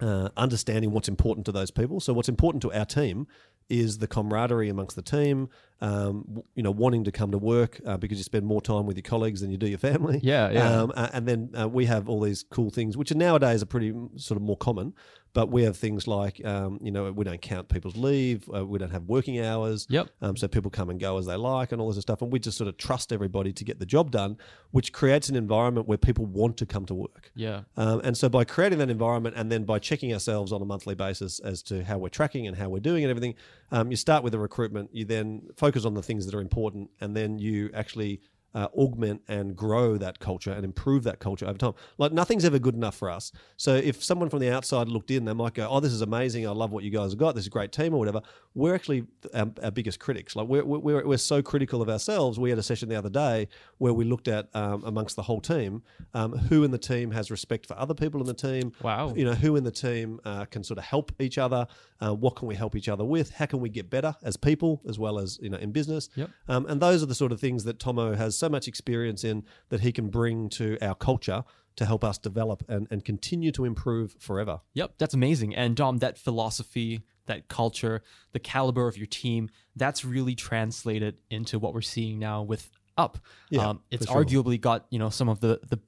[0.00, 2.00] uh, understanding what's important to those people.
[2.00, 3.26] So what's important to our team
[3.68, 5.48] is the camaraderie amongst the team.
[5.80, 8.96] Um, you know, wanting to come to work uh, because you spend more time with
[8.96, 10.20] your colleagues than you do your family.
[10.28, 10.80] Yeah, yeah.
[10.80, 13.66] Um, uh, and then uh, we have all these cool things, which are nowadays are
[13.66, 14.94] pretty mm, sort of more common.
[15.34, 18.48] But we have things like, um, you know, we don't count people's leave.
[18.52, 19.86] Uh, we don't have working hours.
[19.90, 20.08] Yep.
[20.22, 22.22] Um, so people come and go as they like and all this stuff.
[22.22, 24.38] And we just sort of trust everybody to get the job done,
[24.70, 27.30] which creates an environment where people want to come to work.
[27.34, 27.60] Yeah.
[27.76, 30.94] Um, and so by creating that environment and then by checking ourselves on a monthly
[30.94, 33.34] basis as to how we're tracking and how we're doing and everything,
[33.70, 36.90] um, you start with the recruitment, you then focus on the things that are important,
[37.00, 38.20] and then you actually
[38.54, 41.74] uh, augment and grow that culture and improve that culture over time.
[41.98, 43.32] Like nothing's ever good enough for us.
[43.56, 46.46] So if someone from the outside looked in, they might go, "Oh, this is amazing!
[46.46, 47.34] I love what you guys have got.
[47.34, 48.22] This is a great team or whatever."
[48.54, 50.34] We're actually our, our biggest critics.
[50.34, 52.38] Like we're, we're we're so critical of ourselves.
[52.38, 55.40] We had a session the other day where we looked at um, amongst the whole
[55.40, 55.82] team
[56.14, 58.72] um, who in the team has respect for other people in the team.
[58.82, 59.14] Wow.
[59.14, 61.66] You know who in the team uh, can sort of help each other.
[62.00, 63.30] Uh, what can we help each other with?
[63.30, 66.08] How can we get better as people as well as you know in business?
[66.14, 66.30] Yep.
[66.48, 69.44] Um, and those are the sort of things that Tomo has so much experience in
[69.68, 71.44] that he can bring to our culture
[71.76, 74.60] to help us develop and, and continue to improve forever.
[74.74, 75.54] Yep, that's amazing.
[75.54, 81.58] And Dom, that philosophy, that culture, the caliber of your team, that's really translated into
[81.58, 83.18] what we're seeing now with Up.
[83.48, 84.24] Yeah, um, it's sure.
[84.24, 85.78] arguably got you know some of the the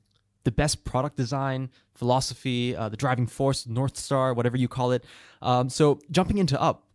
[0.44, 5.04] the best product design, philosophy, uh, the driving force, North Star, whatever you call it.
[5.42, 6.86] Um, so jumping into Up,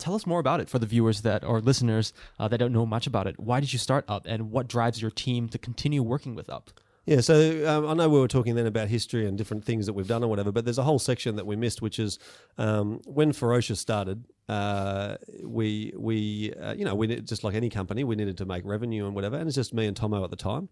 [0.00, 2.86] tell us more about it for the viewers that or listeners uh, that don't know
[2.86, 3.38] much about it.
[3.38, 6.70] Why did you start Up, and what drives your team to continue working with Up?
[7.06, 9.94] Yeah, so um, I know we were talking then about history and different things that
[9.94, 12.18] we've done or whatever, but there's a whole section that we missed, which is
[12.58, 14.24] um, when Ferocia started.
[14.48, 18.64] Uh, we we uh, you know we just like any company, we needed to make
[18.64, 20.68] revenue and whatever, and it's just me and Tomo at the time.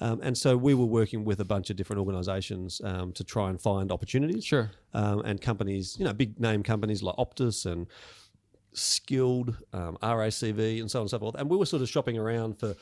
[0.00, 3.50] Um, and so we were working with a bunch of different organisations um, to try
[3.50, 4.44] and find opportunities.
[4.44, 4.70] Sure.
[4.94, 7.86] um, and companies, you know, big name companies like Optus and
[8.72, 11.34] Skilled, um, RACV, and so on and so forth.
[11.36, 12.74] And we were sort of shopping around for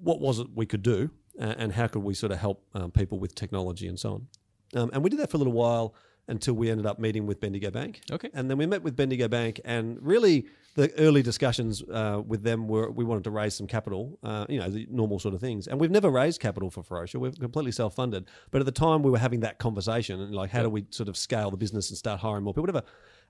[0.00, 2.90] what was it we could do uh, and how could we sort of help um,
[2.90, 4.26] people with technology and so on.
[4.74, 5.94] Um, and we did that for a little while
[6.28, 8.00] until we ended up meeting with Bendigo Bank.
[8.10, 8.30] Okay.
[8.32, 12.66] And then we met with Bendigo Bank, and really the early discussions uh, with them
[12.66, 15.68] were we wanted to raise some capital, uh, you know, the normal sort of things.
[15.68, 17.16] And we've never raised capital for Ferocia.
[17.16, 18.26] We're completely self funded.
[18.50, 21.08] But at the time, we were having that conversation and like, how do we sort
[21.08, 22.82] of scale the business and start hiring more people, whatever.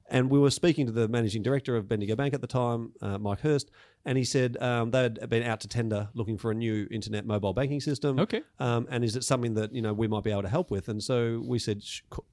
[0.09, 3.19] And we were speaking to the managing director of Bendigo Bank at the time, uh,
[3.19, 3.71] Mike Hirst,
[4.05, 7.27] and he said um, they had been out to tender looking for a new internet
[7.27, 8.19] mobile banking system.
[8.19, 8.43] Okay.
[8.59, 10.89] Um, and is it something that you know we might be able to help with?
[10.89, 11.83] And so we said,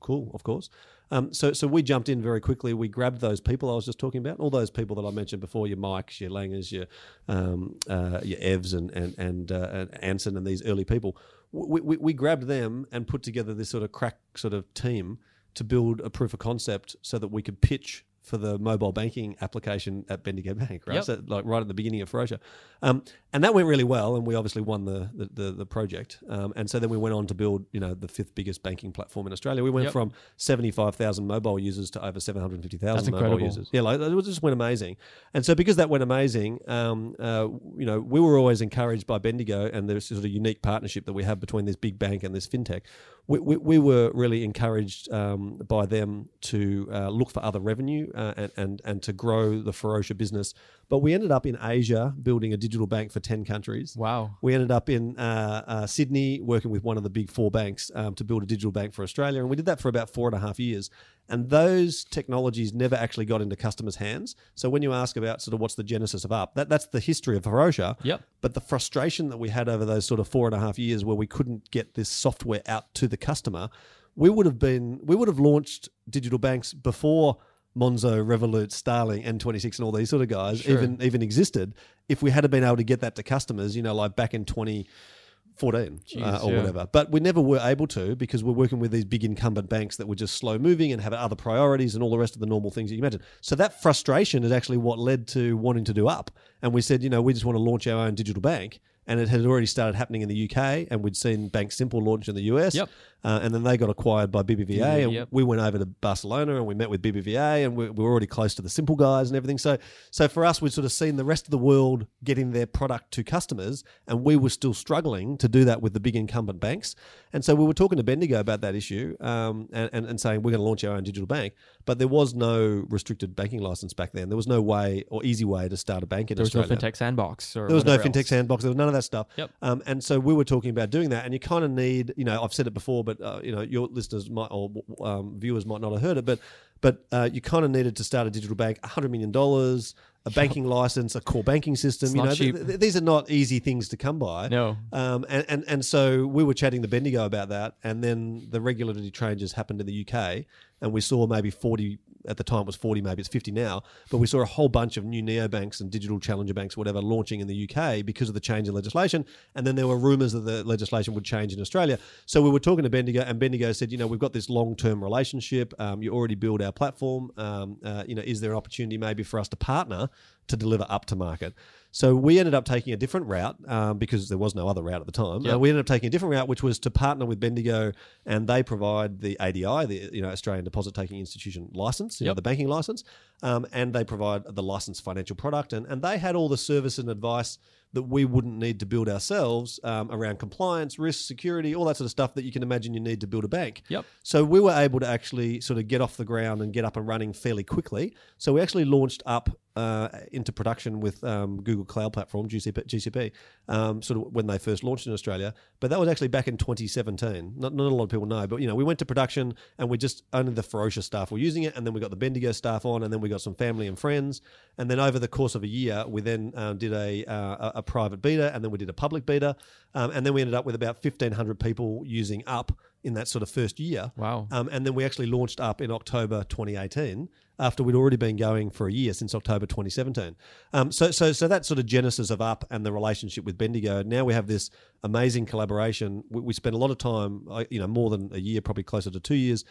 [0.01, 0.69] "Cool, of course."
[1.11, 2.73] Um, so so we jumped in very quickly.
[2.73, 5.41] We grabbed those people I was just talking about, all those people that I mentioned
[5.41, 6.85] before, your Mikes, your Langers, your
[7.29, 11.15] um, uh, your Evs, and and and, uh, and Anson, and these early people.
[11.53, 15.19] We, we, we grabbed them and put together this sort of crack sort of team
[15.55, 19.35] to build a proof of concept so that we could pitch for the mobile banking
[19.41, 20.95] application at Bendigo Bank, right?
[20.95, 21.03] Yep.
[21.03, 22.39] So like right at the beginning of Ferocia.
[22.81, 26.19] Um, and that went really well, and we obviously won the the, the, the project.
[26.29, 28.91] Um, and so then we went on to build, you know, the fifth biggest banking
[28.91, 29.61] platform in Australia.
[29.63, 29.93] We went Yep.
[29.93, 33.45] from seventy five thousand mobile users to over seven hundred fifty thousand mobile incredible.
[33.45, 33.69] users.
[33.73, 34.95] Yeah, like it just went amazing.
[35.33, 39.17] And so because that went amazing, um, uh, you know, we were always encouraged by
[39.19, 42.33] Bendigo and this sort of unique partnership that we have between this big bank and
[42.33, 42.81] this fintech.
[43.27, 48.11] We, we, we were really encouraged um, by them to uh, look for other revenue
[48.21, 50.53] uh, and, and and to grow the Ferocia business.
[50.89, 53.95] But we ended up in Asia building a digital bank for ten countries.
[53.95, 54.21] Wow.
[54.41, 57.91] We ended up in uh, uh, Sydney working with one of the big four banks
[57.95, 59.39] um, to build a digital bank for Australia.
[59.41, 60.89] And we did that for about four and a half years.
[61.29, 64.35] And those technologies never actually got into customers' hands.
[64.55, 66.99] So when you ask about sort of what's the genesis of Up, that, that's the
[66.99, 67.95] history of Ferocia.
[68.03, 68.21] Yep.
[68.41, 71.05] But the frustration that we had over those sort of four and a half years
[71.05, 73.69] where we couldn't get this software out to the customer,
[74.15, 77.37] we would have been, we would have launched digital banks before
[77.77, 80.73] Monzo, Revolut, Starling, N26, and all these sort of guys Sure.
[80.73, 81.73] even even existed.
[82.09, 84.43] If we had been able to get that to customers, you know, like back in
[84.43, 86.57] 2014 uh, or yeah.
[86.57, 86.87] whatever.
[86.91, 90.07] But we never were able to because we're working with these big incumbent banks that
[90.07, 92.71] were just slow moving and have other priorities and all the rest of the normal
[92.71, 93.21] things that you imagine.
[93.39, 96.31] So that frustration is actually what led to wanting to do up.
[96.61, 98.81] And we said, you know, we just want to launch our own digital bank.
[99.07, 102.29] And it had already started happening in the UK, and we'd seen Bank Simple launch
[102.29, 102.75] in the US.
[102.75, 102.89] Yep.
[103.23, 105.27] uh, and then they got acquired by BBVA, and yep.
[105.31, 108.27] we went over to Barcelona and we met with BBVA, and we, we were already
[108.27, 109.57] close to the simple guys and everything.
[109.57, 109.77] So,
[110.11, 113.11] so for us, we'd sort of seen the rest of the world getting their product
[113.11, 116.95] to customers, and we were still struggling to do that with the big incumbent banks.
[117.33, 120.41] And so we were talking to Bendigo about that issue, um, and, and and saying
[120.41, 121.53] we're going to launch our own digital bank,
[121.85, 124.29] but there was no restricted banking license back then.
[124.29, 126.63] There was no way or easy way to start a bank in There was no
[126.63, 127.53] fintech sandbox.
[127.53, 128.63] There was no whatever fintech sandbox.
[128.63, 129.27] There was none of that stuff.
[129.35, 129.51] Yep.
[129.61, 132.25] Um, and so we were talking about doing that, and you kind of need, you
[132.25, 135.65] know, I've said it before, but uh, you know, your listeners might or um, viewers
[135.65, 136.39] might not have heard it, but
[136.81, 139.93] but uh, you kind of needed to start a digital bank, hundred million dollars,
[140.25, 142.07] a banking license, a core banking system.
[142.07, 144.47] It's you know, th- th- these are not easy things to come by.
[144.49, 144.77] No.
[144.91, 148.59] Um, and, and, and so we were chatting the Bendigo about that, and then the
[148.59, 150.45] regulatory changes happened in the UK,
[150.81, 154.17] and we saw maybe 40, at the time was 40, maybe it's 50 now, but
[154.17, 157.47] we saw a whole bunch of new neobanks and digital challenger banks, whatever, launching in
[157.47, 159.25] the UK because of the change in legislation.
[159.55, 161.99] And then there were rumours that the legislation would change in Australia.
[162.25, 164.75] So we were talking to Bendigo, and Bendigo said, you know, we've got this long
[164.75, 165.73] term relationship.
[165.79, 167.31] Um, you already build our platform.
[167.37, 170.09] Um, uh, you know, is there an opportunity maybe for us to partner
[170.47, 171.53] to deliver up to market?
[171.91, 175.01] So we ended up taking a different route um, because there was no other route
[175.01, 175.41] at the time.
[175.41, 175.53] Yep.
[175.53, 177.91] Uh, we ended up taking a different route, which was to partner with Bendigo,
[178.25, 182.33] and they provide the ADI, the you know Australian Deposit Taking Institution license, you know,
[182.33, 183.03] the banking license,
[183.43, 186.97] um, and they provide the licensed financial product, and and they had all the service
[186.97, 187.57] and advice
[187.93, 192.05] that we wouldn't need to build ourselves um, around compliance, risk, security, all that sort
[192.05, 193.83] of stuff that you can imagine you need to build a bank.
[193.89, 194.05] Yep.
[194.23, 196.95] So we were able to actually sort of get off the ground and get up
[196.95, 198.13] and running fairly quickly.
[198.37, 203.31] So we actually launched up uh, into production with um, Google Cloud Platform GCP, GCP
[203.69, 205.53] um, sort of when they first launched in Australia.
[205.79, 207.53] But that was actually back in 2017.
[207.57, 209.89] Not, not a lot of people know, but you know we went to production and
[209.89, 212.51] we just only the Ferocia's staff were using it, and then we got the Bendigo
[212.51, 214.41] staff on, and then we got some family and friends,
[214.77, 217.80] and then over the course of a year, we then um, did a, uh, a
[217.81, 219.55] a private beta, and then we did a public beta,
[219.93, 222.71] um, and then we ended up with about 1,500 people using Up
[223.03, 224.11] in that sort of first year.
[224.15, 224.47] Wow.
[224.51, 228.69] Um, and then we actually launched up in October 2018 after we'd already been going
[228.71, 230.35] for a year since October 2017.
[230.73, 234.03] Um, so, so, so that sort of genesis of Up and the relationship with Bendigo.
[234.03, 234.69] Now we have this
[235.03, 236.23] amazing collaboration.
[236.29, 238.83] We, we spent a lot of time, uh, you know, more than a year, probably
[238.83, 239.63] closer to two years.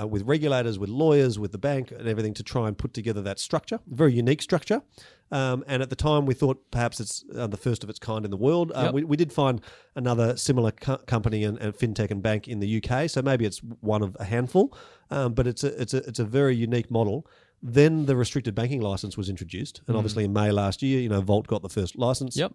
[0.00, 3.20] Uh, with regulators, with lawyers, with the bank, and everything to try and put together
[3.20, 4.80] that structure, very unique structure.
[5.32, 8.24] Um, and at the time, we thought perhaps it's uh, the first of its kind
[8.24, 8.70] in the world.
[8.74, 8.94] Uh, Yep.
[8.94, 9.60] we, we did find
[9.96, 13.58] another similar co- company and, and fintech and bank in the UK, so maybe it's
[13.80, 14.72] one of a handful,
[15.10, 17.26] um, but it's a it's a it's a very unique model.
[17.60, 21.20] Then the restricted banking license was introduced, and obviously in May last year, you know,
[21.20, 22.36] Volt got the first license.
[22.36, 22.52] Yep.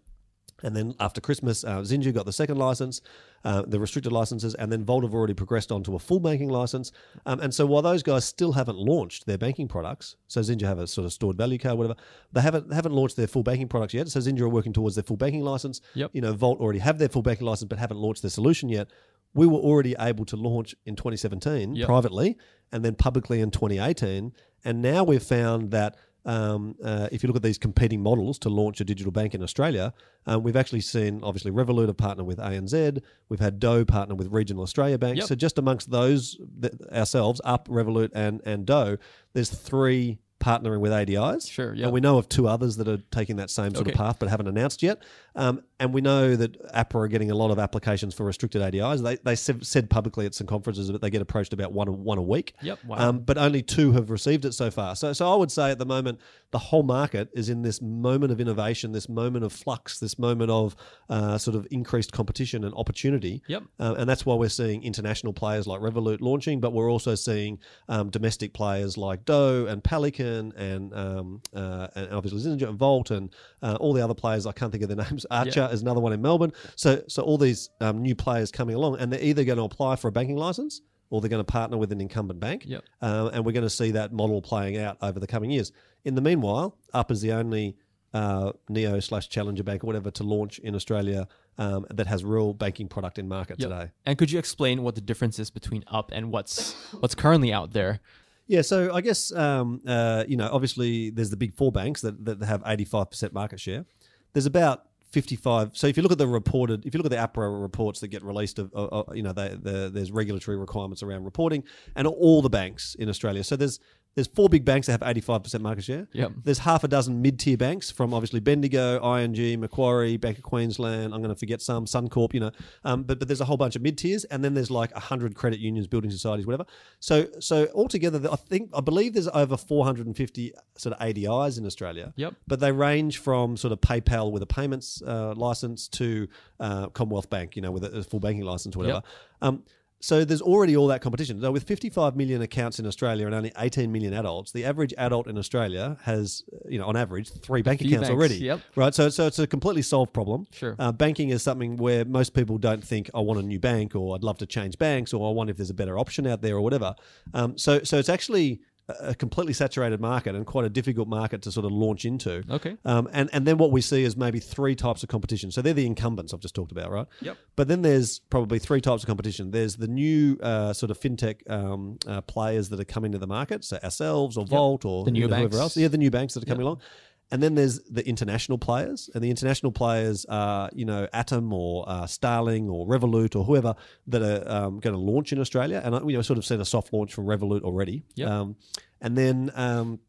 [0.64, 3.02] And then after Christmas, uh, Xinja got the second license,
[3.44, 6.50] uh, the restricted licenses, and then Volt have already progressed on to a full banking
[6.50, 6.92] license.
[7.28, 10.80] Um, and so while those guys still haven't launched their banking products, so Xinja have
[10.80, 11.96] a sort of stored value card, whatever,
[12.34, 14.08] they haven't haven't launched their full banking products yet.
[14.10, 15.80] So Xinja are working towards their full banking license.
[15.94, 16.12] Yep.
[16.14, 18.88] You know, Volt already have their full banking license, but haven't launched their solution yet.
[19.34, 21.86] We were already able to launch in 2017 Yep.
[21.86, 22.38] privately,
[22.72, 24.34] and then publicly in 2018.
[24.66, 25.96] And now we've found that
[26.28, 29.42] um, uh, if you look at these competing models to launch a digital bank in
[29.42, 29.94] Australia,
[30.26, 33.02] um, we've actually seen obviously Revolut partner with ANZ.
[33.30, 35.18] We've had Douugh partner with Regional Australia Bank.
[35.18, 35.28] Yep.
[35.28, 38.98] So just amongst those th- ourselves, Up, Revolut, and and Douugh,
[39.34, 41.50] there's three partnering with ADIs.
[41.50, 41.86] Sure, yep.
[41.86, 43.94] And we know of two others that are taking that same sort Okay.
[43.94, 45.00] of path but haven't announced yet.
[45.38, 49.04] Um, and we know that APRA are getting a lot of applications for restricted ADIs.
[49.04, 51.92] They, they said said publicly at some conferences that they get approached about one a,
[51.92, 52.56] one a week.
[52.62, 52.80] Yep.
[52.86, 52.98] Wow.
[52.98, 54.96] Um, but only two have received it so far.
[54.96, 56.20] So, so I would say at the moment,
[56.50, 60.50] the whole market is in this moment of innovation, this moment of flux, this moment
[60.50, 60.76] of
[61.10, 63.44] uh, sort of increased competition and opportunity.
[63.48, 63.64] Yep.
[63.80, 67.60] Uh, and that's why we're seeing international players like Revolut launching, but we're also seeing
[67.88, 73.12] um, domestic players like Douugh and Pelican and um, uh, and obviously Xinja and Volt
[73.12, 73.30] and
[73.62, 74.48] uh, all the other players.
[74.48, 75.27] I can't think of their names.
[75.32, 76.54] Archer is another one in Melbourne.
[76.76, 79.96] So so all these um, new players coming along, and they're either going to apply
[79.96, 82.64] for a banking license or they're going to partner with an incumbent bank.
[82.66, 82.84] Yep.
[83.02, 85.72] Uh, and we're going to see that model playing out over the coming years.
[86.04, 87.78] In the meanwhile, Up is the only
[88.14, 92.54] uh, neo slash challenger bank or whatever to launch in Australia um, that has real
[92.54, 93.70] banking product in market Yep.
[93.70, 93.92] today.
[94.06, 97.72] And could you explain what the difference is between Up and what's what's currently out
[97.72, 98.00] there?
[98.48, 102.24] Yeah, so I guess um, uh, you know, obviously, there's the big four banks that,
[102.26, 103.86] that have 85% market share.
[104.34, 105.72] There's about 55.
[105.74, 108.10] So if you look at the reported, if you look at the APRA reports that
[108.10, 111.64] get released, of, of you know, they, the, there's regulatory requirements around reporting,
[111.96, 113.44] and all the banks in Australia.
[113.44, 113.80] So there's
[114.18, 116.08] there's four big banks that have 85% market share.
[116.12, 116.32] Yep.
[116.44, 121.14] There's half a dozen mid-tier banks from obviously Bendigo, ING, Macquarie, Bank of Queensland.
[121.14, 122.50] I'm going to forget some, Suncorp, you know.
[122.84, 125.60] Um, but but there's a whole bunch of mid-tiers, and then there's like hundred credit
[125.60, 126.66] unions, building societies, whatever.
[127.00, 132.12] So so altogether, I think I believe there's over 450 sort of ADIs in Australia.
[132.16, 132.34] Yep.
[132.48, 136.28] But they range from sort of PayPal with a payments uh, license to
[136.60, 139.04] uh, Commonwealth Bank, you know, with a, a full banking license, or whatever.
[139.44, 139.64] Um,
[140.00, 141.42] so there's already all that competition.
[141.42, 145.28] So with 55 million accounts in Australia and only 18 million adults, the average adult
[145.28, 148.36] in Australia has, you know, on average, three bank few accounts banks, already.
[148.36, 148.62] yep.
[148.76, 148.94] Right.
[148.94, 150.48] So so it's a completely solved problem.
[150.52, 150.76] Sure.
[150.78, 154.16] Uh, banking is something where most people don't think I want a new bank or
[154.16, 156.56] I'd love to change banks or I wonder if there's a better option out there
[156.56, 156.96] or whatever.
[157.34, 161.52] Um, so so it's actually a completely saturated market and quite a difficult market to
[161.52, 162.44] sort of launch into.
[162.50, 162.78] Okay.
[162.86, 165.52] Um, and, and then what we see is maybe three types of competition.
[165.52, 167.08] So they're the incumbents I've just talked about, right?
[167.22, 167.38] Yep.
[167.58, 169.52] But then there's probably three types of competition.
[169.52, 173.28] There's the new uh, sort of fintech um, uh, players that are coming to the
[173.28, 175.76] market, so ourselves or Volt or The you know, whoever else.
[175.76, 176.66] Yeah, the new banks that are coming Yep.
[176.66, 176.82] along.
[177.30, 181.84] And then there's the international players, and the international players are, you know, Atom or
[181.88, 183.76] uh, Starling or Revolut or whoever
[184.08, 185.82] that are um, going to launch in Australia.
[185.84, 188.04] And I, you know, sort of seen a soft launch from Revolut already.
[188.16, 188.30] Yep.
[188.30, 188.56] Um,
[189.02, 190.00] and then um,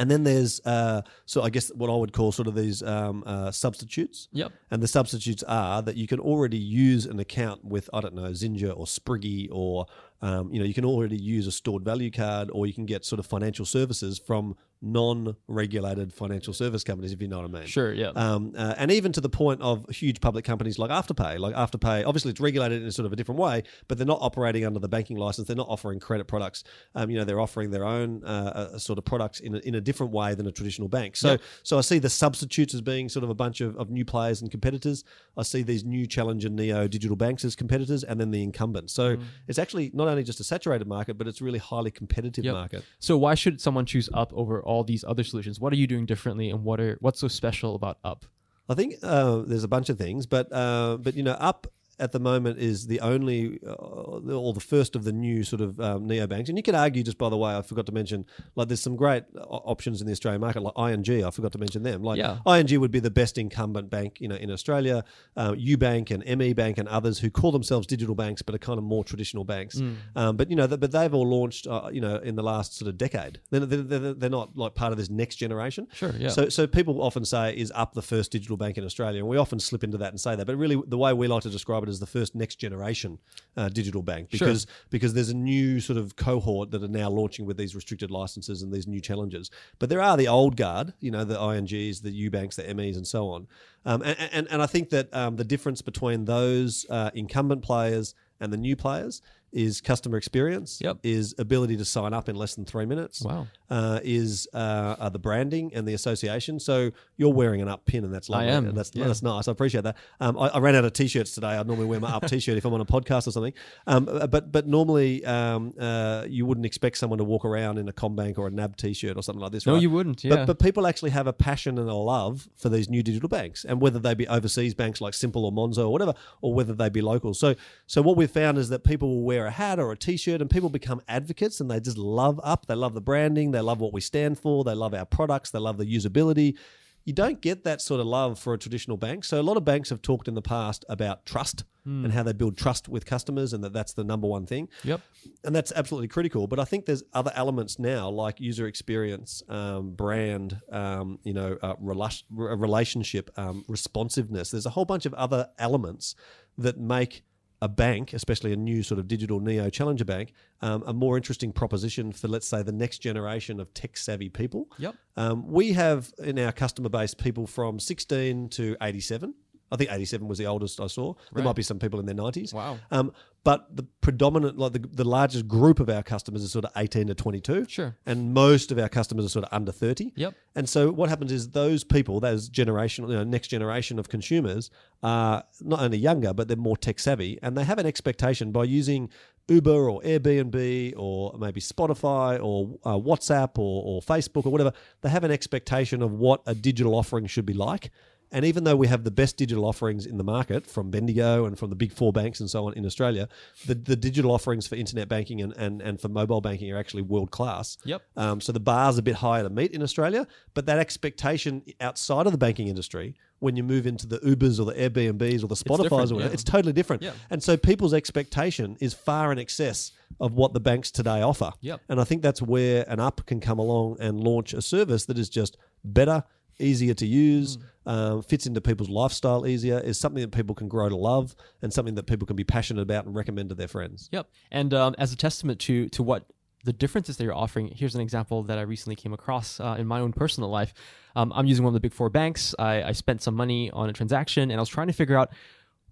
[0.00, 3.22] and then there's uh, so I guess what I would call sort of these um,
[3.26, 4.28] uh, substitutes.
[4.32, 4.50] Yep.
[4.70, 8.30] And the substitutes are that you can already use an account with I don't know
[8.30, 9.84] Xinja or Spriggy or
[10.22, 13.04] um, you know you can already use a stored value card or you can get
[13.04, 17.66] sort of financial services from non-regulated financial service companies if you know what I mean.
[17.66, 17.92] Sure.
[17.92, 18.08] Yeah.
[18.14, 21.38] Um, uh, and even to the point of huge public companies like Afterpay.
[21.38, 24.18] Like Afterpay, obviously it's regulated in a sort of a different way, but they're not
[24.20, 25.46] operating under the banking license.
[25.48, 26.64] They're not offering credit products.
[26.94, 29.74] Um, you know, they're offering their own uh, uh, sort of products in a, in
[29.74, 31.16] a different way than a traditional bank.
[31.16, 31.40] So, Yep.
[31.62, 34.42] so I see the substitutes as being sort of a bunch of, of new players
[34.42, 35.04] and competitors.
[35.36, 38.92] I see these new challenger neo digital banks as competitors, and then the incumbents.
[38.92, 39.22] So Mm.
[39.48, 42.54] it's actually not only just a saturated market, but it's really highly competitive Yep.
[42.54, 42.84] market.
[42.98, 45.58] So why should someone choose Up over all these other solutions?
[45.58, 48.24] What are you doing differently, and what are what's so special about Up?
[48.68, 51.66] I think uh, there's a bunch of things, but uh, but you know, up
[52.00, 55.78] at the moment is the only uh, or the first of the new sort of
[55.80, 56.48] um, neobanks.
[56.48, 58.24] And you could argue, just by the way, I forgot to mention,
[58.56, 61.24] like there's some great options in the Australian market, like ING.
[61.24, 62.02] I forgot to mention them.
[62.02, 62.38] Like Yeah.
[62.46, 65.04] ING would be the best incumbent bank, you know, in Australia.
[65.36, 68.78] Uh, UBank and ME Bank and others who call themselves digital banks, but are kind
[68.78, 69.76] of more traditional banks.
[69.76, 69.96] Mm.
[70.16, 72.88] Um, but you know, but they've all launched, uh, you know, in the last sort
[72.88, 73.40] of decade.
[73.50, 75.86] They're, they're, they're, they're not like part of this next generation.
[75.92, 76.12] Sure.
[76.18, 76.28] Yeah.
[76.30, 79.36] So, so people often say, "Is Up the first digital bank in Australia?" And we
[79.36, 81.82] often slip into that and say that, but really, the way we like to describe
[81.82, 83.18] it is the first next generation
[83.56, 84.38] uh, digital bank Sure.
[84.38, 88.10] because because there's a new sort of cohort that are now launching with these restricted
[88.10, 89.50] licenses and these new challenges.
[89.78, 93.06] But there are the old guard, you know, the INGs, the UBanks, the MEs, and
[93.06, 93.46] so on.
[93.84, 98.14] Um, and, and and I think that um, the difference between those uh, incumbent players
[98.40, 99.20] and the new players
[99.52, 100.98] is customer experience, Yep.
[101.02, 103.46] is ability to sign up in less than three minutes, wow.
[103.68, 106.60] uh, is uh, uh, the branding and the association.
[106.60, 108.48] So you're wearing an up pin, and that's lovely.
[108.48, 109.06] I am, And that's yeah.
[109.06, 109.48] that's nice.
[109.48, 109.96] I appreciate that.
[110.20, 111.48] Um, I, I ran out of t-shirts today.
[111.48, 113.52] I normally wear my up t-shirt if I'm on a podcast or something.
[113.86, 117.92] Um, but but normally um, uh, you wouldn't expect someone to walk around in a
[117.92, 119.66] CommBank or a NAB t-shirt or something like this.
[119.66, 119.82] No, right?
[119.82, 120.24] you wouldn't.
[120.24, 120.36] Yeah.
[120.36, 123.64] But, but people actually have a passion and a love for these new digital banks,
[123.64, 126.88] and whether they be overseas banks like Simple or Monzo or whatever, or whether they
[126.88, 127.34] be local.
[127.34, 127.54] So,
[127.86, 130.50] so what we've found is that people will wear a hat or a T-shirt, and
[130.50, 132.66] people become advocates, and they just love Up.
[132.66, 135.58] They love the branding, they love what we stand for, they love our products, they
[135.58, 136.56] love the usability.
[137.04, 139.24] You don't get that sort of love for a traditional bank.
[139.24, 141.64] So a lot of banks have talked in the past about trust
[142.04, 145.00] and how they build trust with customers, and that that's the number one thing yep.
[145.44, 146.46] and that's absolutely critical.
[146.46, 151.58] But I think there's other elements now, like user experience, um, brand, um, you know,
[151.62, 154.50] uh, rela- relationship, um, responsiveness.
[154.50, 156.14] There's a whole bunch of other elements
[156.58, 157.24] that make
[157.62, 160.32] a bank, especially a new sort of digital neo challenger bank,
[160.62, 164.68] um, a more interesting proposition for, let's say, the next generation of tech savvy people.
[164.78, 164.94] Yep.
[165.16, 169.34] Um, we have in our customer base people from 16 to 87.
[169.72, 171.14] I think 87 was the oldest I saw.
[171.14, 171.44] There Right.
[171.44, 172.52] might be some people in their 90s.
[172.52, 172.78] Wow.
[172.90, 173.12] Um,
[173.44, 177.06] but the predominant, like the, the largest group of our customers is sort of 18
[177.06, 177.66] to 22.
[177.68, 177.96] Sure.
[178.04, 180.12] And most of our customers are sort of under 30.
[180.16, 180.34] Yep.
[180.56, 184.70] And so what happens is those people, those generation, you know, next generation of consumers
[185.02, 188.64] are not only younger, but they're more tech savvy and they have an expectation by
[188.64, 189.08] using
[189.48, 195.08] Uber or Airbnb or maybe Spotify or uh, WhatsApp or, or Facebook or whatever, they
[195.08, 197.90] have an expectation of what a digital offering should be like.
[198.32, 201.58] And even though we have the best digital offerings in the market from Bendigo and
[201.58, 203.28] from the big four banks and so on in Australia,
[203.66, 207.02] the, the digital offerings for internet banking and, and, and for mobile banking are actually
[207.02, 207.76] world class.
[207.84, 208.02] Yep.
[208.16, 212.26] Um, so the bar's a bit higher to meet in Australia, but that expectation outside
[212.26, 215.54] of the banking industry, when you move into the Ubers or the Airbnbs or the
[215.54, 216.34] Spotify's or whatever, yeah.
[216.34, 217.02] it's totally different.
[217.02, 217.12] Yeah.
[217.30, 221.50] And so people's expectation is far in excess of what the banks today offer.
[221.62, 221.80] Yep.
[221.88, 225.18] And I think that's where an up can come along and launch a service that
[225.18, 226.22] is just better,
[226.58, 227.62] easier to use, Mm.
[227.90, 231.72] Um, fits into people's lifestyle easier, is something that people can grow to love, and
[231.72, 234.08] something that people can be passionate about and recommend to their friends.
[234.12, 234.28] Yep.
[234.52, 236.24] And um, as a testament to to what
[236.62, 239.88] the differences that you're offering, here's an example that I recently came across uh, in
[239.88, 240.72] my own personal life.
[241.16, 242.54] Um, I'm using one of the big four banks.
[242.60, 245.32] I, I spent some money on a transaction, and I was trying to figure out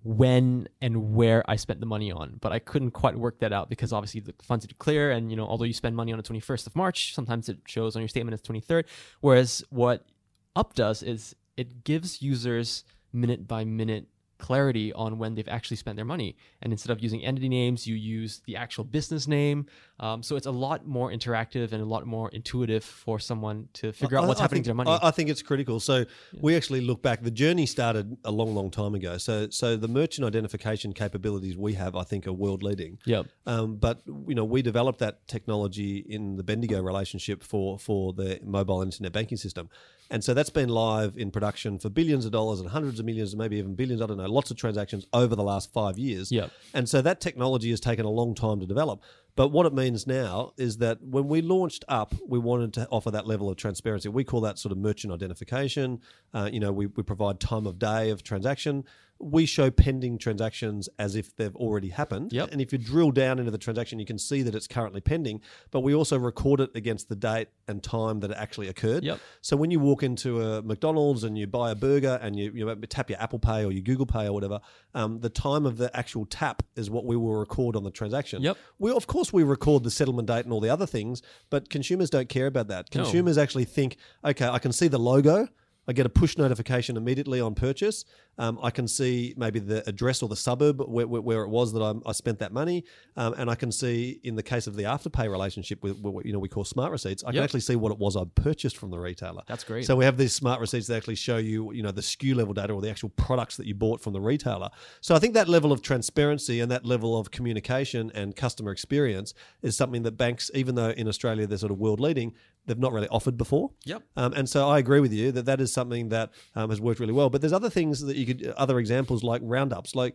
[0.05, 3.69] when and where I spent the money on, but I couldn't quite work that out
[3.69, 6.23] because obviously the funds are clear, and you know, although you spend money on the
[6.23, 8.85] 21st of March, sometimes it shows on your statement as 23rd.
[9.21, 10.07] Whereas what
[10.55, 14.07] Up does is it gives users minute by minute
[14.39, 16.37] clarity on when they've actually spent their money.
[16.63, 19.67] And instead of using entity names, you use the actual business name.
[20.01, 23.93] Um, so it's a lot more interactive and a lot more intuitive for someone to
[23.93, 24.91] figure out what's I happening think, to their money.
[24.91, 25.81] I, I think it's critical.
[25.81, 26.05] So
[26.41, 27.23] we actually look back.
[27.23, 29.19] The journey started a long, long time ago.
[29.19, 32.99] So so the merchant identification capabilities we have, I think, are world leading.
[33.05, 33.27] yep.
[33.47, 38.39] Um, but you know, we developed that technology in the Bendigo relationship for for the
[38.45, 39.69] mobile internet banking system,
[40.11, 43.33] and so that's been live in production for billions of dollars and hundreds of millions,
[43.33, 44.01] and maybe even billions.
[44.01, 46.31] I don't know, lots of transactions over the last five years.
[46.31, 46.51] Yep.
[46.73, 49.03] And so that technology has taken a long time to develop.
[49.39, 53.13] But what it means now is that when we launched up, we wanted to offer
[53.13, 54.09] that level of transparency.
[54.09, 56.01] We call that sort of merchant identification.
[56.35, 58.83] Uh, you know, we, we provide time of day of transaction.
[59.21, 62.33] We show pending transactions as if they've already happened.
[62.33, 62.53] Yep.
[62.53, 65.41] And if you drill down into the transaction, you can see that it's currently pending.
[65.71, 69.03] But we also record it against the date and time that it actually occurred.
[69.05, 69.21] Yep.
[69.41, 72.77] So when you walk into a McDonald's and you buy a burger and you, you
[72.87, 74.61] tap your Apple Pay or your Google Pay or whatever,
[74.95, 78.43] um, the time of the actual tap is what we will record on the transaction.
[78.43, 78.57] Yep.
[78.79, 82.11] We of course we record the settlement date and all the other things, but consumers
[82.11, 82.95] don't care about that.
[82.95, 83.03] No.
[83.03, 85.49] Consumers actually think, okay, I can see the logo.
[85.89, 88.05] I get a push notification immediately on purchase.
[88.37, 91.73] Um, I can see maybe the address or the suburb where, where, where it was
[91.73, 92.85] that I'm, I spent that money,
[93.17, 96.33] um, and I can see in the case of the afterpay relationship with what you
[96.33, 97.25] know we call smart receipts.
[97.25, 99.43] I can actually see what it was I purchased from the retailer.
[99.47, 99.87] That's great.
[99.87, 102.53] So we have these smart receipts that actually show you, you know, the SKU level
[102.53, 104.69] data or the actual products that you bought from the retailer.
[105.01, 109.33] So I think that level of transparency and that level of communication and customer experience
[109.63, 112.35] is something that banks, even though in Australia they're sort of world leading,
[112.69, 113.73] they've not really offered before.
[113.85, 114.03] Yep.
[114.17, 117.01] Um, and so I agree with you that that is something that um, has worked
[117.01, 117.31] really well.
[117.31, 120.15] But there's other things that you could, other examples like roundups, like.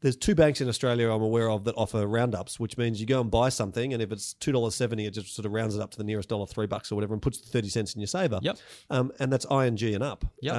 [0.00, 3.22] There's two banks in Australia I'm aware of that offer roundups, which means you go
[3.22, 5.80] and buy something, and if it's two dollars seventy, it just sort of rounds it
[5.80, 8.02] up to the nearest dollar, three bucks or whatever, and puts the thirty cents in
[8.02, 8.38] your saver.
[8.42, 8.58] Yep.
[8.90, 10.26] Um, and that's ING and up.
[10.42, 10.54] Yep.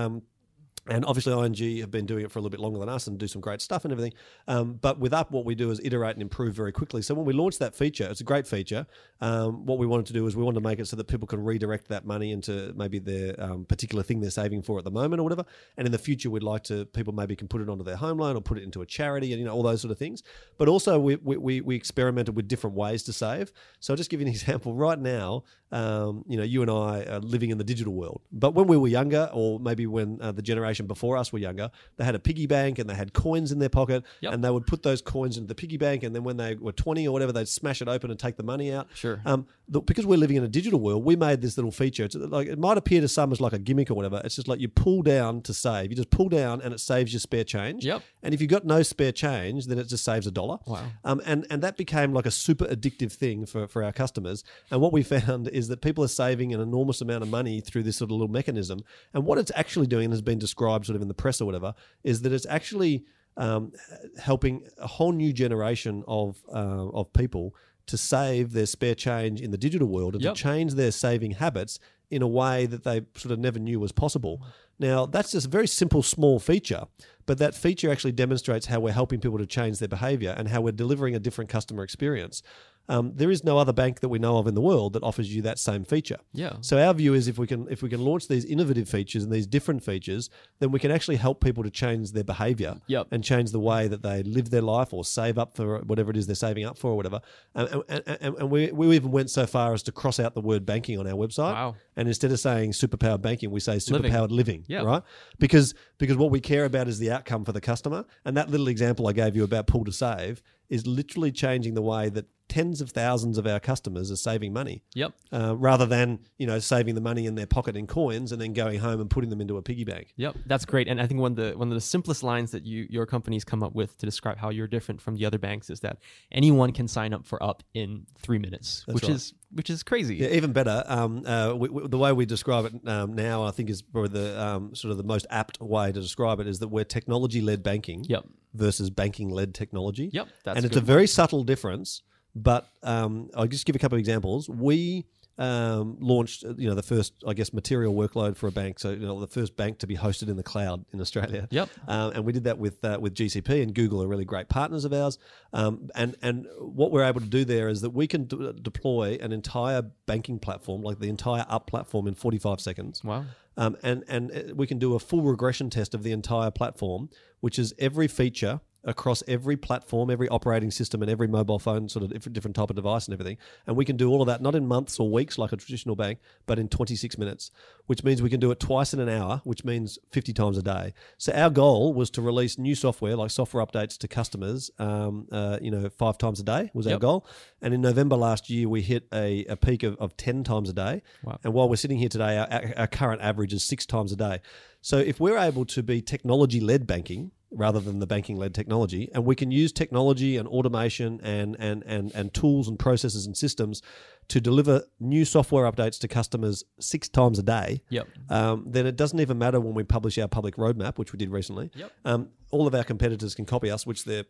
[0.87, 3.17] And obviously, ING have been doing it for a little bit longer than us and
[3.17, 4.13] do some great stuff and everything.
[4.47, 7.01] Um, but with Up, what we do is iterate and improve very quickly.
[7.01, 8.85] So when we launched that feature, it's a great feature.
[9.19, 11.27] Um, what we wanted to do is we wanted to make it so that people
[11.27, 14.91] can redirect that money into maybe their um, particular thing they're saving for at the
[14.91, 15.45] moment or whatever.
[15.75, 18.19] And in the future, we'd like to people maybe can put it onto their home
[18.19, 20.21] loan or put it into a charity and you know all those sort of things.
[20.59, 23.51] But also, we we, we, we experimented with different ways to save.
[23.79, 24.75] So I'll just give you an example.
[24.75, 28.21] Right now, um, you know, you and I are living in the digital world.
[28.31, 31.71] But when we were younger, or maybe when uh, the generation before us were younger,
[31.97, 34.33] they had a piggy bank and they had coins in their pocket, Yep.
[34.33, 36.71] and they would put those coins into the piggy bank, and then when they were
[36.71, 38.87] twenty or whatever, they'd smash it open and take the money out.
[38.93, 39.21] Sure.
[39.25, 42.03] Um, the, because we're living in a digital world, we made this little feature.
[42.03, 44.21] It's like it might appear to some as like a gimmick or whatever.
[44.23, 45.89] It's just like you pull down to save.
[45.89, 47.85] You just pull down, and it saves your spare change.
[47.85, 48.01] Yep.
[48.21, 50.59] And if you've got no spare change, then it just saves a dollar.
[50.67, 50.85] Wow.
[51.03, 54.43] Um, and and that became like a super addictive thing for, for our customers.
[54.71, 57.83] And what we found is that people are saving an enormous amount of money through
[57.83, 58.83] this sort of little mechanism.
[59.13, 61.73] And what it's actually doing, has been described sort of in the press or whatever,
[62.03, 63.05] is that it's actually
[63.37, 63.71] um,
[64.19, 67.55] helping a whole new generation of uh, of people
[67.87, 70.33] to save their spare change in the digital world and Yep.
[70.35, 71.79] to change their saving habits
[72.11, 74.41] in a way that they sort of never knew was possible.
[74.77, 76.83] Now, that's just a very simple, small feature,
[77.25, 80.61] but that feature actually demonstrates how we're helping people to change their behavior and how
[80.61, 82.41] we're delivering a different customer experience.
[82.87, 85.33] Um, there is no other bank that we know of in the world that offers
[85.35, 86.17] you that same feature.
[86.33, 86.57] Yeah.
[86.61, 89.31] So our view is if we can if we can launch these innovative features and
[89.31, 90.29] these different features,
[90.59, 93.07] then we can actually help people to change their behavior Yep.
[93.09, 96.17] and change the way that they live their life or save up for whatever it
[96.17, 97.21] is they're saving up for or whatever.
[97.55, 100.41] And, and, and, and we, we even went so far as to cross out the
[100.41, 101.53] word banking on our website.
[101.53, 101.75] Wow.
[101.97, 104.11] And instead of saying superpowered banking, we say Living.
[104.11, 104.65] superpowered living.
[104.67, 104.83] Yeah.
[104.83, 105.03] Right?
[105.39, 108.05] Because because what we care about is the outcome for the customer.
[108.25, 111.81] And that little example I gave you about pull to save is literally changing the
[111.81, 115.13] way that tens of thousands of our customers are saving money Yep.
[115.31, 118.53] uh, rather than you know saving the money in their pocket in coins and then
[118.53, 120.13] going home and putting them into a piggy bank.
[120.17, 120.87] Yep, that's great.
[120.87, 123.43] And I think one of the one of the simplest lines that you your company's
[123.43, 125.97] come up with to describe how you're different from the other banks is that
[126.31, 129.15] anyone can sign up for Up in three minutes, That's which right.
[129.15, 130.15] is which is crazy.
[130.17, 130.83] Yeah, even better.
[130.85, 134.09] Um, uh, we, we, the way we describe it um, now, I think, is probably
[134.19, 137.63] the um, sort of the most apt way to describe it is that we're technology-led
[137.63, 138.25] banking Yep.
[138.53, 140.09] versus banking-led technology.
[140.11, 142.01] Yep, that's and it's a very subtle difference.
[142.35, 144.49] But um, I'll just give a couple of examples.
[144.49, 145.05] We
[145.37, 148.79] um, launched, uh, you know, the first, I guess, material workload for a bank.
[148.79, 151.47] So, you know, the first bank to be hosted in the cloud in Australia.
[151.49, 151.69] Yep.
[151.87, 154.85] Um, and we did that with uh, with GCP and Google are really great partners
[154.85, 155.17] of ours.
[155.53, 159.17] Um, and and what we're able to do there is that we can d- deploy
[159.21, 163.03] an entire banking platform, like the entire Up platform, in 45 seconds.
[163.03, 163.25] Wow.
[163.57, 167.09] um, and and uh, we can do a full regression test of the entire platform,
[167.41, 172.03] which is every feature across every platform, every operating system, and every mobile phone, sort
[172.03, 173.37] of different, different type of device and everything.
[173.67, 175.95] And we can do all of that not in months or weeks like a traditional
[175.95, 177.51] bank, but in 26 minutes,
[177.87, 180.63] which means we can do it twice in an hour, which means 50 times a
[180.63, 180.93] day.
[181.17, 185.57] So our goal was to release new software, like software updates to customers, um, uh,
[185.61, 187.27] you know, five times a day was our goal.
[187.61, 190.73] And in November last year, we hit a, a peak of, of 10 times a
[190.73, 191.01] day.
[191.23, 191.39] Wow.
[191.43, 194.15] And while we're sitting here today, our, our, our current average is six times a
[194.15, 194.41] day.
[194.81, 199.09] So if we're able to be technology led banking rather than the banking led technology,
[199.13, 203.35] and we can use technology and automation and, and, and, and tools and processes and
[203.37, 203.81] systems
[204.27, 208.07] to deliver new software updates to customers six times a day, Yep.
[208.29, 211.29] um, then it doesn't even matter when we publish our public roadmap, which we did
[211.29, 211.71] recently.
[211.75, 211.91] Yep.
[212.05, 214.25] Um, all of our competitors can copy us, which they're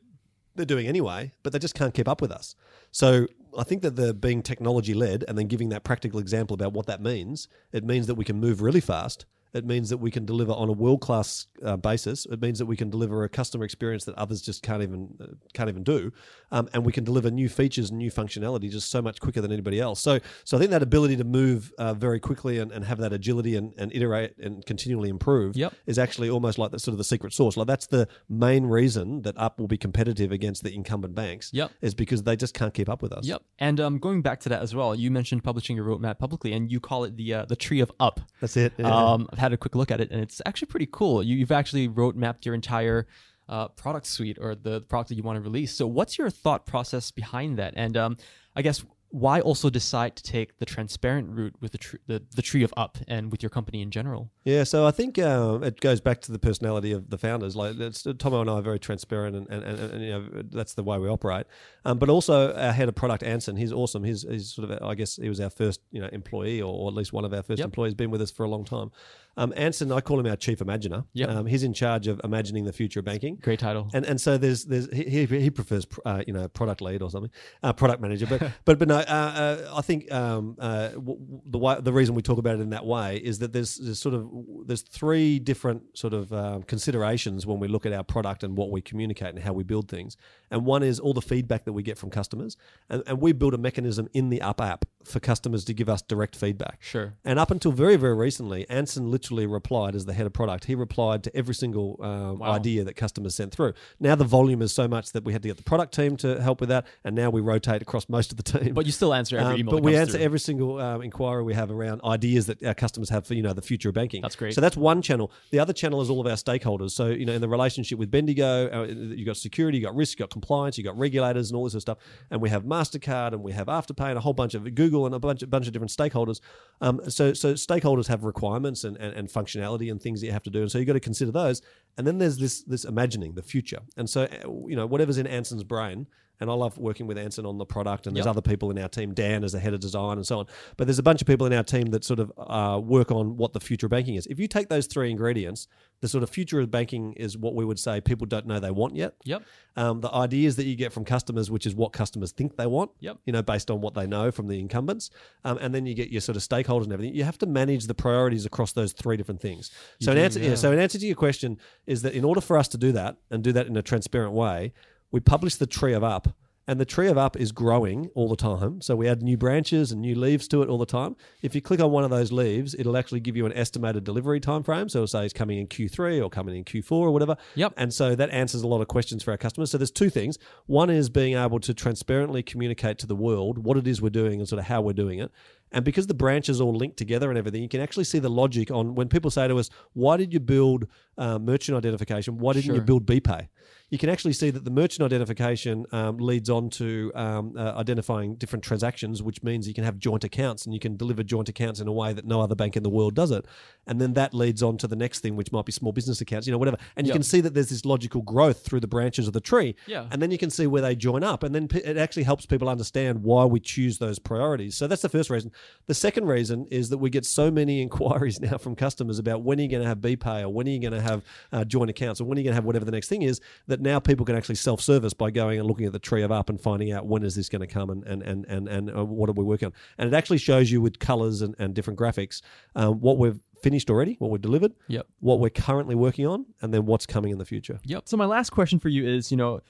[0.57, 2.55] they're doing anyway, but they just can't keep up with us.
[2.89, 6.71] So I think that the being technology led and then giving that practical example about
[6.71, 9.25] what that means, it means that we can move really fast.
[9.55, 12.25] It means that we can deliver on a world class uh, basis.
[12.25, 15.27] It means that we can deliver a customer experience that others just can't even uh,
[15.53, 16.11] can't even do,
[16.51, 19.51] um, and we can deliver new features and new functionality just so much quicker than
[19.51, 19.99] anybody else.
[20.01, 23.13] So, so I think that ability to move uh, very quickly and, and have that
[23.13, 25.73] agility and, and iterate and continually improve Yep.
[25.85, 27.57] is actually almost like the sort of the secret sauce.
[27.57, 31.49] Like that's the main reason that Up will be competitive against the incumbent banks.
[31.53, 31.71] Yep.
[31.81, 33.25] is because they just can't keep up with us.
[33.25, 33.41] Yep.
[33.59, 36.71] And um, going back to that as well, you mentioned publishing your roadmap publicly, and
[36.71, 38.19] you call it the uh, the tree of up.
[38.41, 38.73] That's it.
[38.77, 38.87] Yeah.
[38.93, 41.23] Um, I've had a quick look at it, and it's actually pretty cool.
[41.23, 43.07] You, you've actually road mapped your entire
[43.47, 45.71] uh, product suite or the product that you want to release.
[45.73, 47.73] So, what's your thought process behind that?
[47.77, 48.17] And um,
[48.55, 52.41] I guess why also decide to take the transparent route with the, tr- the the
[52.41, 54.29] tree of up and with your company in general?
[54.43, 57.55] Yeah, so I think um, it goes back to the personality of the founders.
[57.55, 57.75] Like
[58.17, 60.97] Tomo and I are very transparent, and, and, and, and you know that's the way
[60.97, 61.45] we operate.
[61.85, 64.03] Um, but also our head of product, Anson, he's awesome.
[64.03, 66.89] He's, he's sort of I guess he was our first you know employee, or, or
[66.89, 67.67] at least one of our first Yep.
[67.67, 67.93] employees.
[67.93, 68.91] Been with us for a long time.
[69.37, 71.03] Um, Anson, I call him our chief imaginer.
[71.13, 71.29] Yep.
[71.29, 73.35] Um, he's in charge of imagining the future of banking.
[73.41, 73.89] Great title.
[73.93, 77.31] And and so there's there's he he, prefers uh, you know product lead or something,
[77.61, 78.25] uh, product manager.
[78.27, 81.93] But but but no, uh, uh, I think um, uh, w- w- the way, the
[81.93, 84.29] reason we talk about it in that way is that there's, there's sort of
[84.65, 88.71] there's three different sort of um, considerations when we look at our product and what
[88.71, 90.15] we communicate and how we build things.
[90.49, 92.55] And one is all the feedback that we get from customers,
[92.89, 96.01] and, and we build a mechanism in the Up app for customers to give us
[96.01, 96.79] direct feedback.
[96.81, 97.13] Sure.
[97.23, 100.65] And up until very, very recently, Anson literally replied as the head of product.
[100.65, 102.51] He replied to every single um, Wow.
[102.51, 103.73] idea that customers sent through.
[103.99, 106.41] Now the volume is so much that we had to get the product team to
[106.41, 108.73] help with that, and now we rotate across most of the team.
[108.73, 109.75] But you still answer every Um, email.
[109.75, 110.21] but we answer through.
[110.21, 113.53] every single um, inquiry we have around ideas that our customers have for you know
[113.53, 114.21] the future of banking.
[114.21, 114.53] That's great.
[114.53, 115.31] So that's one channel.
[115.51, 116.91] The other channel is all of our stakeholders.
[116.91, 120.17] So you know in the relationship with Bendigo, uh, you got security, you got risk,
[120.19, 121.97] you got compliance, you got regulators, and all this sort of stuff.
[122.31, 125.13] And we have Mastercard, and we have Afterpay, and a whole bunch of Google, and
[125.13, 126.39] a bunch, bunch of different stakeholders.
[126.79, 130.43] Um, so so stakeholders have requirements and, and, and functionality and things that you have
[130.43, 131.61] to do, and so you got to consider those.
[131.97, 133.79] And then there's this this imagining the future.
[133.97, 136.07] And so uh, you know whatever's in Anson's brain.
[136.39, 138.31] And I love working with Anson on the product, and there's Yep.
[138.37, 140.45] other people in our team, Dan as the head of design, and so on.
[140.77, 143.37] But there's a bunch of people in our team that sort of uh, work on
[143.37, 144.25] what the future of banking is.
[144.27, 145.67] If you take those three ingredients,
[146.01, 148.71] the sort of future of banking is what we would say people don't know they
[148.71, 149.15] want yet.
[149.23, 149.43] Yep.
[149.77, 152.91] Um, the ideas that you get from customers, which is what customers think they want,
[152.99, 153.17] Yep.
[153.25, 155.09] you know, based on what they know from the incumbents,
[155.43, 157.15] um, and then you get your sort of stakeholders and everything.
[157.15, 159.71] You have to manage the priorities across those three different things.
[160.01, 160.49] So, in do, answer, yeah.
[160.49, 160.55] yeah.
[160.55, 161.57] so in answer to your question,
[161.87, 164.33] is that in order for us to do that and do that in a transparent
[164.33, 164.73] way,
[165.11, 166.29] we publish the tree of up.
[166.67, 168.81] And the tree of up is growing all the time.
[168.81, 171.15] So we add new branches and new leaves to it all the time.
[171.43, 174.39] If you click on one of those leaves, it'll actually give you an estimated delivery
[174.39, 174.89] time frame.
[174.89, 177.37] So it'll say it's coming in Q3 or coming in Q4 or whatever.
[177.53, 177.73] Yep.
[177.77, 179.69] And so that answers a lot of questions for our customers.
[179.69, 180.39] So there's two things.
[180.65, 184.39] One is being able to transparently communicate to the world what it is we're doing
[184.39, 185.29] and sort of how we're doing it.
[185.71, 188.71] And because the branches all link together and everything, you can actually see the logic
[188.71, 192.39] on when people say to us, "Why did you build uh, merchant identification?
[192.39, 192.81] Why didn't you Sure.
[192.83, 193.49] build BPay?"
[193.91, 198.35] You can actually see that the merchant identification um, leads on to um, uh, identifying
[198.35, 201.79] different transactions, which means you can have joint accounts and you can deliver joint accounts
[201.79, 203.45] in a way that no other bank in the world does it.
[203.85, 206.47] And then that leads on to the next thing, which might be small business accounts,
[206.47, 206.77] you know, whatever.
[206.95, 207.15] And you Yep.
[207.15, 209.75] can see that there's this logical growth through the branches of the tree.
[209.85, 210.07] Yeah.
[210.11, 211.43] And then you can see where they join up.
[211.43, 214.75] And then p- it actually helps people understand why we choose those priorities.
[214.75, 215.51] So that's the first reason.
[215.85, 219.59] The second reason is that we get so many inquiries now from customers about when
[219.59, 221.21] are you going to have BPay or when are you going to have
[221.51, 223.39] uh, joint accounts or when are you going to have whatever the next thing is
[223.67, 226.49] that now people can actually self-service by going and looking at the tree of up
[226.49, 229.05] and finding out when is this going to come and, and, and, and, and uh,
[229.05, 229.73] what are we working on.
[229.97, 232.41] And it actually shows you with colors and, and different graphics
[232.75, 235.07] um, what we've finished already, what we've delivered, Yep.
[235.19, 237.79] what we're currently working on, and then what's coming in the future.
[237.83, 238.07] Yep.
[238.07, 239.61] So my last question for you is, you know,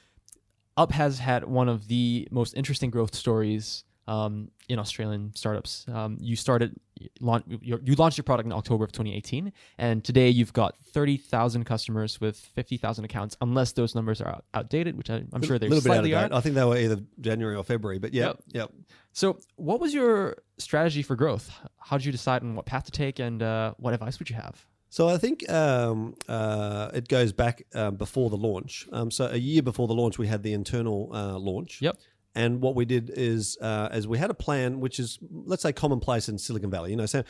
[0.77, 5.85] Up has had one of the most interesting growth stories um, in Australian startups.
[5.91, 6.79] Um, you started
[7.19, 12.21] launch, you launched your product in October of 2018, and today you've got 30,000 customers
[12.21, 13.37] with 50,000 accounts.
[13.41, 15.99] Unless those numbers are out, outdated, which I, am sure they're a little bit out
[15.99, 16.31] of slightly date.
[16.31, 18.39] I think they were either January or February, but yeah, Yep.
[18.53, 18.71] yep.
[19.11, 21.51] So, what was your strategy for growth?
[21.79, 24.35] How did you decide on what path to take, and uh, what advice would you
[24.35, 24.65] have?
[24.95, 28.87] So I think um, uh, it goes back um, before the launch.
[28.93, 31.81] Um, so a year before the launch, we had the internal uh, launch.
[31.81, 31.97] Yep.
[32.35, 35.71] And what we did is, uh, as we had a plan, which is let's say
[35.71, 36.91] commonplace in Silicon Valley.
[36.91, 37.23] You know, San,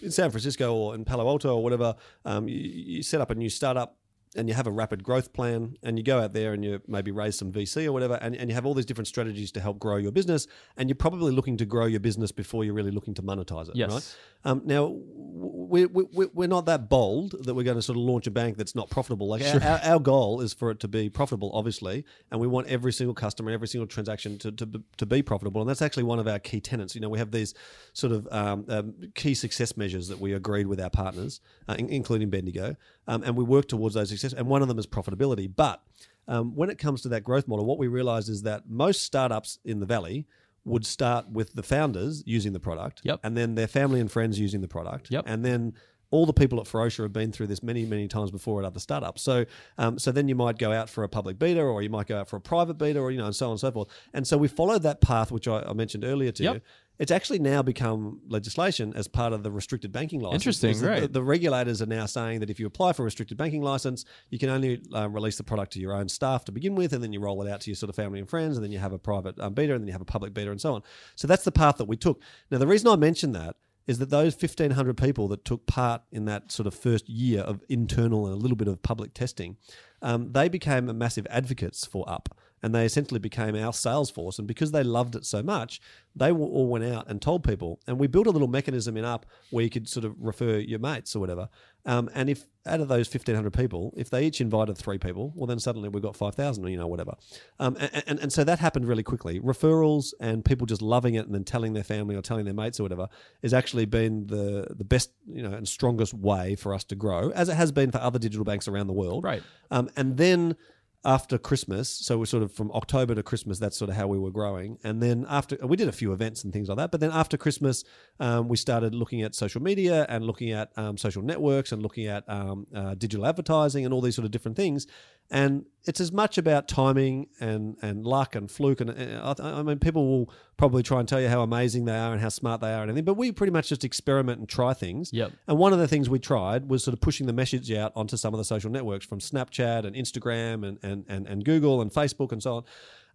[0.00, 3.34] in San Francisco or in Palo Alto or whatever, um, you, you set up a
[3.34, 3.98] new startup
[4.34, 7.10] and you have a rapid growth plan and you go out there and you maybe
[7.10, 9.78] raise some VC or whatever and, and you have all these different strategies to help
[9.78, 10.46] grow your business
[10.78, 13.76] and you're probably looking to grow your business before you're really looking to monetize it,
[13.76, 13.90] Yes.
[13.92, 14.16] right?
[14.50, 18.26] Um, now, we, we, we're not that bold that we're going to sort of launch
[18.26, 19.26] a bank that's not profitable.
[19.26, 22.66] Like our, our, our goal is for it to be profitable, obviously, and we want
[22.66, 25.62] every single customer, every single transaction to, to, to be profitable.
[25.62, 26.94] And that's actually one of our key tenets.
[26.94, 27.54] You know, we have these
[27.94, 31.88] sort of um, um, key success measures that we agreed with our partners, uh, in,
[31.88, 32.76] including Bendigo,
[33.08, 34.34] um, and we work towards those success.
[34.34, 35.50] And one of them is profitability.
[35.54, 35.82] But
[36.28, 39.58] um, when it comes to that growth model, what we realized is that most startups
[39.64, 40.26] in the valley
[40.64, 43.20] would start with the founders using the product, Yep.
[43.24, 45.24] and then their family and friends using the product, Yep.
[45.26, 45.74] and then
[46.12, 48.78] all the people at Ferocia have been through this many, many times before at other
[48.78, 49.22] startups.
[49.22, 49.44] So,
[49.78, 52.20] um, so then you might go out for a public beta, or you might go
[52.20, 53.88] out for a private beta, or you know, and so on and so forth.
[54.14, 56.54] And so we followed that path, which I, I mentioned earlier to Yep.
[56.54, 56.60] you.
[56.98, 60.42] It's actually now become legislation as part of the restricted banking license.
[60.46, 61.00] Interesting, right.
[61.00, 64.04] The, the regulators are now saying that if you apply for a restricted banking license,
[64.30, 67.02] you can only uh, release the product to your own staff to begin with, and
[67.02, 68.78] then you roll it out to your sort of family and friends, and then you
[68.78, 70.82] have a private um, beta, and then you have a public beta, and so on.
[71.16, 72.20] So that's the path that we took.
[72.50, 73.56] Now, the reason I mentioned that
[73.86, 77.62] is that those 1,500 people that took part in that sort of first year of
[77.68, 79.56] internal and a little bit of public testing,
[80.00, 82.36] um, they became massive advocates for Up.
[82.62, 84.38] And they essentially became our sales force.
[84.38, 85.80] And because they loved it so much,
[86.14, 87.80] they all went out and told people.
[87.86, 90.78] And we built a little mechanism in Up where you could sort of refer your
[90.78, 91.48] mates or whatever.
[91.84, 95.48] Um, and if out of those 1,500 people, if they each invited three people, well,
[95.48, 97.14] then suddenly we've got 5,000 or, you know, whatever.
[97.58, 99.40] Um, and, and, and so that happened really quickly.
[99.40, 102.78] Referrals and people just loving it and then telling their family or telling their mates
[102.78, 103.08] or whatever
[103.42, 107.30] has actually been the, the best, you know, and strongest way for us to grow,
[107.30, 109.24] as it has been for other digital banks around the world.
[109.24, 109.42] Right.
[109.72, 110.56] Um, and then
[111.04, 114.18] after Christmas, so we're sort of from October to Christmas, that's sort of how we
[114.18, 114.78] were growing.
[114.84, 116.92] And then after, we did a few events and things like that.
[116.92, 117.82] But then after Christmas,
[118.20, 122.06] um, we started looking at social media and looking at um, social networks and looking
[122.06, 124.86] at um, uh, digital advertising and all these sort of different things.
[125.30, 128.80] And it's as much about timing and, and luck and fluke.
[128.80, 131.96] And uh, I, I mean, people will probably try and tell you how amazing they
[131.96, 133.04] are and how smart they are and anything.
[133.04, 135.10] But we pretty much just experiment and try things.
[135.12, 135.32] Yep.
[135.48, 138.16] And one of the things we tried was sort of pushing the message out onto
[138.16, 141.90] some of the social networks from Snapchat and Instagram and, and, and, and Google and
[141.90, 142.64] Facebook and so on.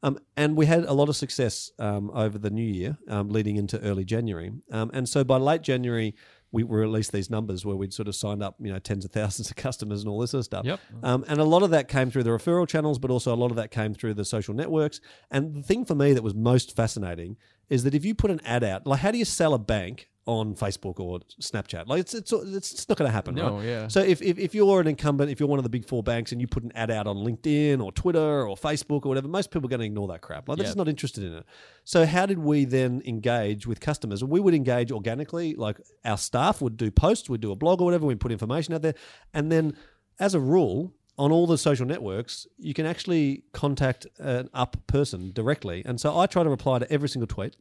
[0.03, 3.55] Um, and we had a lot of success um, over the new year, um, leading
[3.55, 4.51] into early January.
[4.71, 6.13] Um, and so by late January,
[6.51, 9.49] we released these numbers where we'd sort of signed up, you know, tens of thousands
[9.49, 10.65] of customers and all this sort of stuff.
[10.65, 10.79] Yep.
[11.03, 13.51] Um, and a lot of that came through the referral channels, but also a lot
[13.51, 15.01] of that came through the social networks.
[15.29, 17.37] And the thing for me that was most fascinating
[17.69, 20.09] is that if you put an ad out, like how do you sell a bank
[20.27, 21.87] on Facebook or Snapchat?
[21.87, 23.65] Like it's it's it's, it's not going to happen, No, right?
[23.65, 23.87] yeah.
[23.87, 26.31] So if, if if you're an incumbent, if you're one of the big four banks,
[26.31, 29.49] and you put an ad out on LinkedIn or Twitter or Facebook or whatever, most
[29.49, 30.47] people are going to ignore that crap.
[30.47, 30.67] Like they're Yeah.
[30.69, 31.45] just not interested in it.
[31.83, 34.23] So how did we then engage with customers?
[34.23, 37.85] We would engage organically, like our staff would do posts, we'd do a blog or
[37.85, 38.95] whatever, we'd put information out there,
[39.33, 39.75] and then
[40.19, 40.93] as a rule.
[41.19, 45.81] On all the social networks, you can actually contact an up person directly.
[45.83, 47.55] And so I try to reply to every single tweet.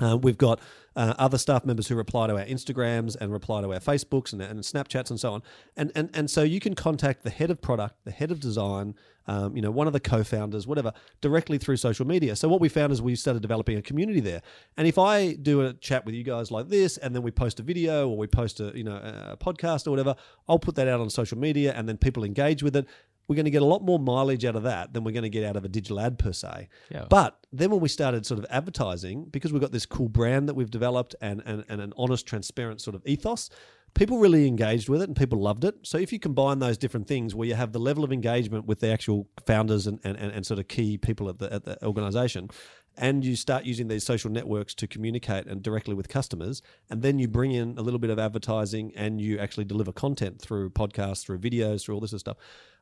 [0.00, 0.60] Uh, we've got
[0.94, 4.40] uh, other staff members who reply to our Instagrams and reply to our Facebooks and,
[4.42, 5.42] and Snapchats and so on.
[5.76, 8.94] And, and and so you can contact the head of product, the head of design,
[9.26, 12.34] um, you know, one of the co-founders, whatever, directly through social media.
[12.36, 14.42] So what we found is we started developing a community there.
[14.76, 17.60] And if I do a chat with you guys like this, and then we post
[17.60, 20.14] a video or we post a you know a podcast or whatever,
[20.48, 22.86] I'll put that out on social media, and then people engage with it.
[23.28, 25.28] We're going to get a lot more mileage out of that than we're going to
[25.30, 26.68] get out of a digital ad per se.
[26.90, 27.06] Yeah.
[27.08, 30.54] But then when we started sort of advertising, because we've got this cool brand that
[30.54, 33.50] we've developed and, and, and an honest, transparent sort of ethos,
[33.94, 35.74] people really engaged with it and people loved it.
[35.82, 38.80] So if you combine those different things where you have the level of engagement with
[38.80, 42.50] the actual founders and, and, and, sort of key people at the, at the organization,
[42.96, 47.18] and you start using these social networks to communicate and directly with customers, and then
[47.18, 51.24] you bring in a little bit of advertising and you actually deliver content through podcasts,
[51.24, 52.36] through videos, through all this sort of stuff.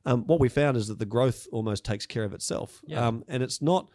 [0.07, 2.81] Um, what we found is that the growth almost takes care of itself.
[2.87, 3.07] Yeah.
[3.07, 3.89] Um, and it's not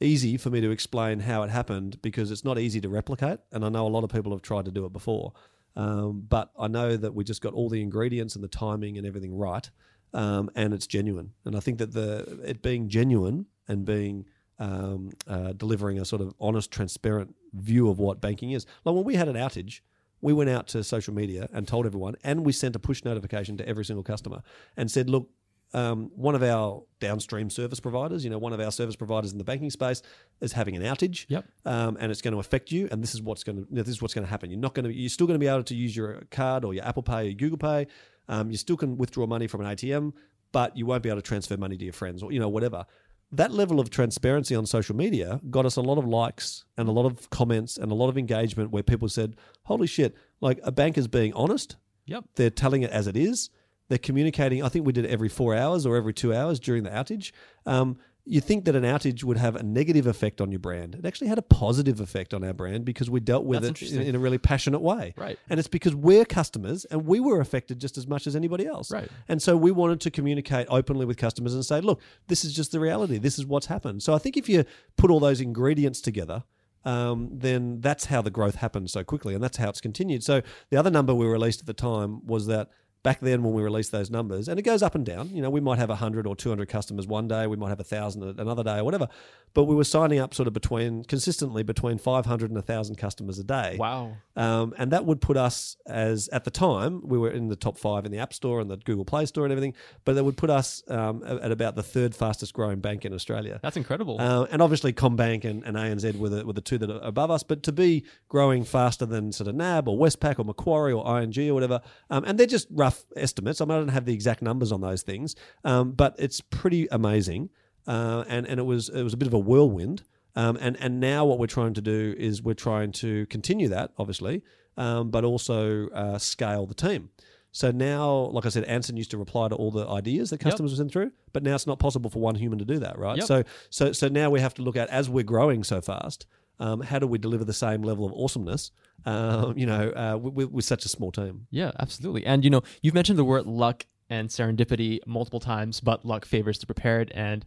[0.00, 3.38] easy for me to explain how it happened because it's not easy to replicate.
[3.52, 5.32] And I know a lot of people have tried to do it before.
[5.74, 9.06] Um, but I know that we just got all the ingredients and the timing and
[9.06, 9.68] everything right.
[10.14, 11.32] Um, and it's genuine.
[11.44, 14.24] And I think that the it being genuine and being
[14.58, 18.66] um, uh, delivering a sort of honest, transparent view of what banking is.
[18.84, 19.80] Like when we had an outage,
[20.20, 23.56] we went out to social media and told everyone, and we sent a push notification
[23.58, 24.42] to every single customer
[24.76, 25.28] and said, look,
[25.74, 29.38] um, one of our downstream service providers, you know, one of our service providers in
[29.38, 30.00] the banking space
[30.40, 31.44] is having an outage, Yep.
[31.66, 32.88] um, and it's going to affect you.
[32.90, 34.48] And this is what's going to this is what's going to happen.
[34.48, 36.72] You're not going to you're still going to be able to use your card or
[36.72, 37.88] your Apple Pay or Google Pay.
[38.28, 40.12] Um, you still can withdraw money from an ATM,
[40.52, 42.86] but you won't be able to transfer money to your friends or you know whatever.
[43.32, 46.92] That level of transparency on social media got us a lot of likes and a
[46.92, 50.14] lot of comments and a lot of engagement where people said, "Holy shit!
[50.40, 51.76] Like a bank is being honest.
[52.06, 52.24] Yep.
[52.36, 53.50] They're telling it as it is.
[53.88, 54.62] They're communicating.
[54.62, 57.32] I think we did it every four hours or every two hours during the outage.
[57.66, 57.98] Um,
[58.28, 60.96] you think that an outage would have a negative effect on your brand.
[60.96, 63.92] It actually had a positive effect on our brand because we dealt with That's it
[63.92, 65.14] in, in a really passionate way.
[65.16, 65.38] Right.
[65.48, 68.90] And it's because we're customers and we were affected just as much as anybody else.
[68.90, 69.08] Right.
[69.28, 72.72] And so we wanted to communicate openly with customers and say, look, this is just
[72.72, 73.18] the reality.
[73.18, 74.02] This is what's happened.
[74.02, 74.64] So I think if you
[74.96, 76.42] put all those ingredients together,
[76.84, 80.22] um, then that's how the growth happened so quickly, and that's how it's continued.
[80.22, 82.70] So the other number we released at the time was that
[83.06, 85.30] back then when we released those numbers, and it goes up and down.
[85.30, 87.78] You know, we might have hundred or two hundred customers one day, we might have
[87.78, 89.06] a thousand another day, or whatever.
[89.54, 93.44] But we were signing up sort of between consistently between 500 and 1,000 customers a
[93.44, 93.76] day.
[93.78, 94.16] Wow.
[94.34, 97.78] Um, and that would put us as at the time we were in the top
[97.78, 99.74] five in the App Store and the Google Play Store and everything.
[100.04, 103.14] But that would put us um, at at about the third fastest growing bank in
[103.14, 103.60] Australia.
[103.62, 104.20] That's incredible.
[104.20, 107.30] Uh, and obviously, CommBank and, and ANZ were the, were the two that are above
[107.30, 107.44] us.
[107.44, 111.48] But to be growing faster than sort of NAB or Westpac or Macquarie or ING
[111.48, 111.80] or whatever,
[112.10, 113.60] um, and they're just rough estimates.
[113.60, 115.34] I, mean, I don't have the exact numbers on those things,
[115.64, 117.50] um, but it's pretty amazing.
[117.86, 120.02] Uh, and and it was it was a bit of a whirlwind.
[120.34, 123.92] Um, and and now what we're trying to do is we're trying to continue that,
[123.98, 124.42] obviously,
[124.76, 127.10] um, but also uh, scale the team.
[127.52, 130.72] So now, like I said, Anson used to reply to all the ideas that customers
[130.72, 133.16] were sent through, but now it's not possible for one human to do that, right?
[133.16, 133.26] Yep.
[133.26, 136.26] So so so now we have to look at as we're growing so fast,
[136.58, 138.72] um, how do we deliver the same level of awesomeness,
[139.06, 141.46] um, you know, uh, with, with such a small team?
[141.50, 142.26] Yeah, absolutely.
[142.26, 146.58] And you know, you've mentioned the word luck and serendipity multiple times, but luck favors
[146.58, 147.12] the prepared.
[147.14, 147.44] And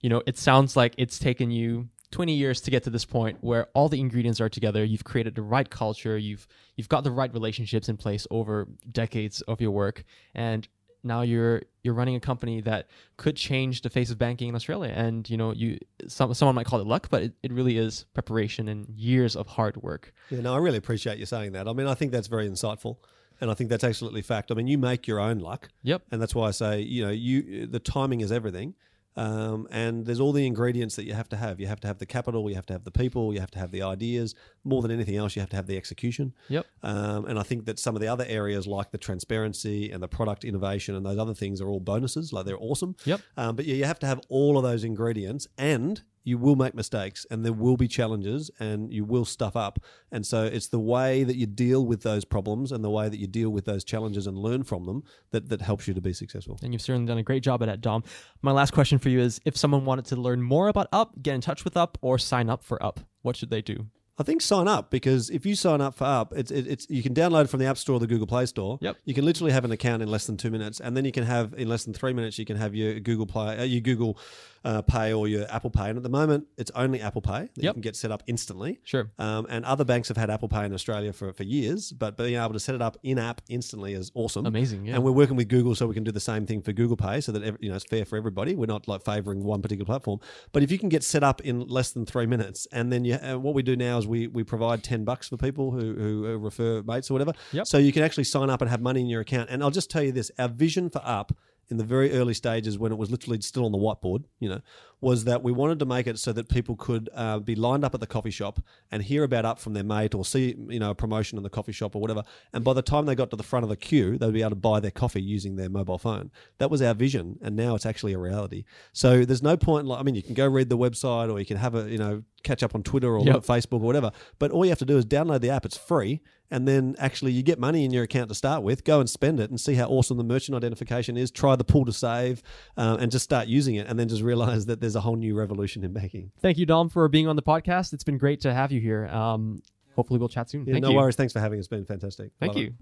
[0.00, 3.38] you know, it sounds like it's taken you 20 years to get to this point
[3.40, 4.84] where all the ingredients are together.
[4.84, 6.16] You've created the right culture.
[6.16, 6.46] You've
[6.76, 10.04] you've got the right relationships in place over decades of your work,
[10.34, 10.68] and
[11.02, 14.92] now you're you're running a company that could change the face of banking in Australia.
[14.94, 18.04] And you know, you some someone might call it luck, but it, it really is
[18.14, 20.12] preparation and years of hard work.
[20.30, 21.68] Yeah, no, I really appreciate you saying that.
[21.68, 22.96] I mean, I think that's very insightful,
[23.40, 24.50] and I think that's absolutely fact.
[24.50, 26.02] I mean, you make your own luck, Yep.
[26.10, 28.74] and that's why I say, you know, you the timing is everything.
[29.16, 31.58] Um, and there's all the ingredients that you have to have.
[31.58, 33.58] You have to have the capital, you have to have the people, you have to
[33.58, 34.34] have the ideas.
[34.62, 36.34] More than anything else, you have to have the execution.
[36.48, 36.66] Yep.
[36.82, 40.08] Um, and I think that some of the other areas, like the transparency and the
[40.08, 42.32] product innovation and those other things, are all bonuses.
[42.32, 42.94] Like they're awesome.
[43.04, 43.20] Yep.
[43.36, 46.74] Um, but yeah, you have to have all of those ingredients, and you will make
[46.74, 49.78] mistakes, and there will be challenges, and you will stuff up.
[50.12, 53.18] And so it's the way that you deal with those problems and the way that
[53.18, 56.12] you deal with those challenges and learn from them that that helps you to be
[56.12, 56.58] successful.
[56.62, 58.04] And you've certainly done a great job at that, Dom.
[58.42, 61.34] My last question for you is if someone wanted to learn more about Up, get
[61.34, 63.86] in touch with Up, or sign up for Up, what should they do?
[64.18, 67.02] I think sign up because if you sign up for Up, it's it, it's you
[67.02, 68.78] can download it from the App Store or the Google Play Store.
[68.80, 68.96] Yep.
[69.04, 71.24] You can literally have an account in less than two minutes, and then you can
[71.24, 74.18] have in less than three minutes you can have your Google Play, uh, your Google
[74.64, 75.88] uh, Pay or your Apple Pay.
[75.90, 77.74] And at the moment, it's only Apple Pay that you Yep.
[77.74, 78.80] can get set up instantly.
[78.82, 79.08] Sure.
[79.18, 82.34] Um, and other banks have had Apple Pay in Australia for, for years, but being
[82.34, 84.46] able to set it up in app instantly is awesome.
[84.46, 84.86] Amazing.
[84.86, 84.94] Yeah.
[84.96, 87.20] And we're working with Google so we can do the same thing for Google Pay
[87.20, 88.56] so that ev- you know it's fair for everybody.
[88.56, 90.18] We're not like favoring one particular platform.
[90.52, 93.14] But if you can get set up in less than three minutes, and then you,
[93.14, 96.26] uh, what we do now is we we provide ten bucks for people who who
[96.26, 97.32] uh, refer mates or whatever.
[97.52, 97.66] Yep.
[97.66, 99.50] So you can actually sign up and have money in your account.
[99.50, 101.32] And I'll just tell you this: our vision for Up
[101.70, 104.60] in the very early stages when it was literally still on the whiteboard, you know,
[105.00, 107.94] was that we wanted to make it so that people could uh, be lined up
[107.94, 110.90] at the coffee shop and hear about Up from their mate or see, you know,
[110.90, 112.24] a promotion in the coffee shop or whatever.
[112.52, 114.50] And by the time they got to the front of the queue, they'd be able
[114.50, 116.30] to buy their coffee using their mobile phone.
[116.58, 118.64] That was our vision, and now it's actually a reality.
[118.92, 119.86] So there's no point.
[119.86, 121.98] Like, I mean, you can go read the website or you can have a, you
[121.98, 123.42] know, catch up on Twitter or Yep.
[123.42, 124.10] Facebook or whatever.
[124.38, 125.64] But all you have to do is download the app.
[125.64, 126.20] It's free.
[126.50, 128.82] And then actually you get money in your account to start with.
[128.84, 131.30] Go and spend it and see how awesome the merchant identification is.
[131.30, 132.42] Try the pull to save
[132.76, 133.86] um, and just start using it.
[133.86, 136.30] And then just realize that there's a whole new revolution in banking.
[136.40, 137.92] Thank you, Dom, for being on the podcast.
[137.92, 139.06] It's been great to have you here.
[139.06, 139.62] Um,
[139.96, 140.64] hopefully, we'll chat soon.
[140.66, 140.96] Yeah, Thank no you.
[140.96, 141.16] worries.
[141.16, 141.64] Thanks for having us.
[141.64, 142.30] It's been fantastic.
[142.40, 142.64] Thank Love it.
[142.64, 142.74] you.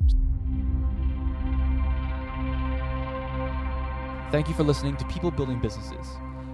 [4.33, 6.07] Thank you for listening to People Building Businesses.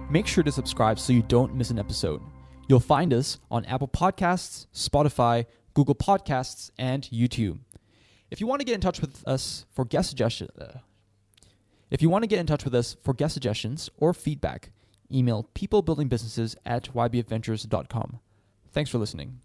[0.09, 2.21] Make sure to subscribe so you don't miss an episode.
[2.67, 7.59] You'll find us on Apple Podcasts, Spotify, Google Podcasts, and YouTube.
[8.29, 10.79] If you want to get in touch with us for guest suggestions, uh,
[11.89, 14.71] if you want to get in touch with us for guest suggestions or feedback,
[15.11, 18.19] email peoplebuildingbusinesses at ybfventures.com.
[18.71, 19.39] Thanks for listening.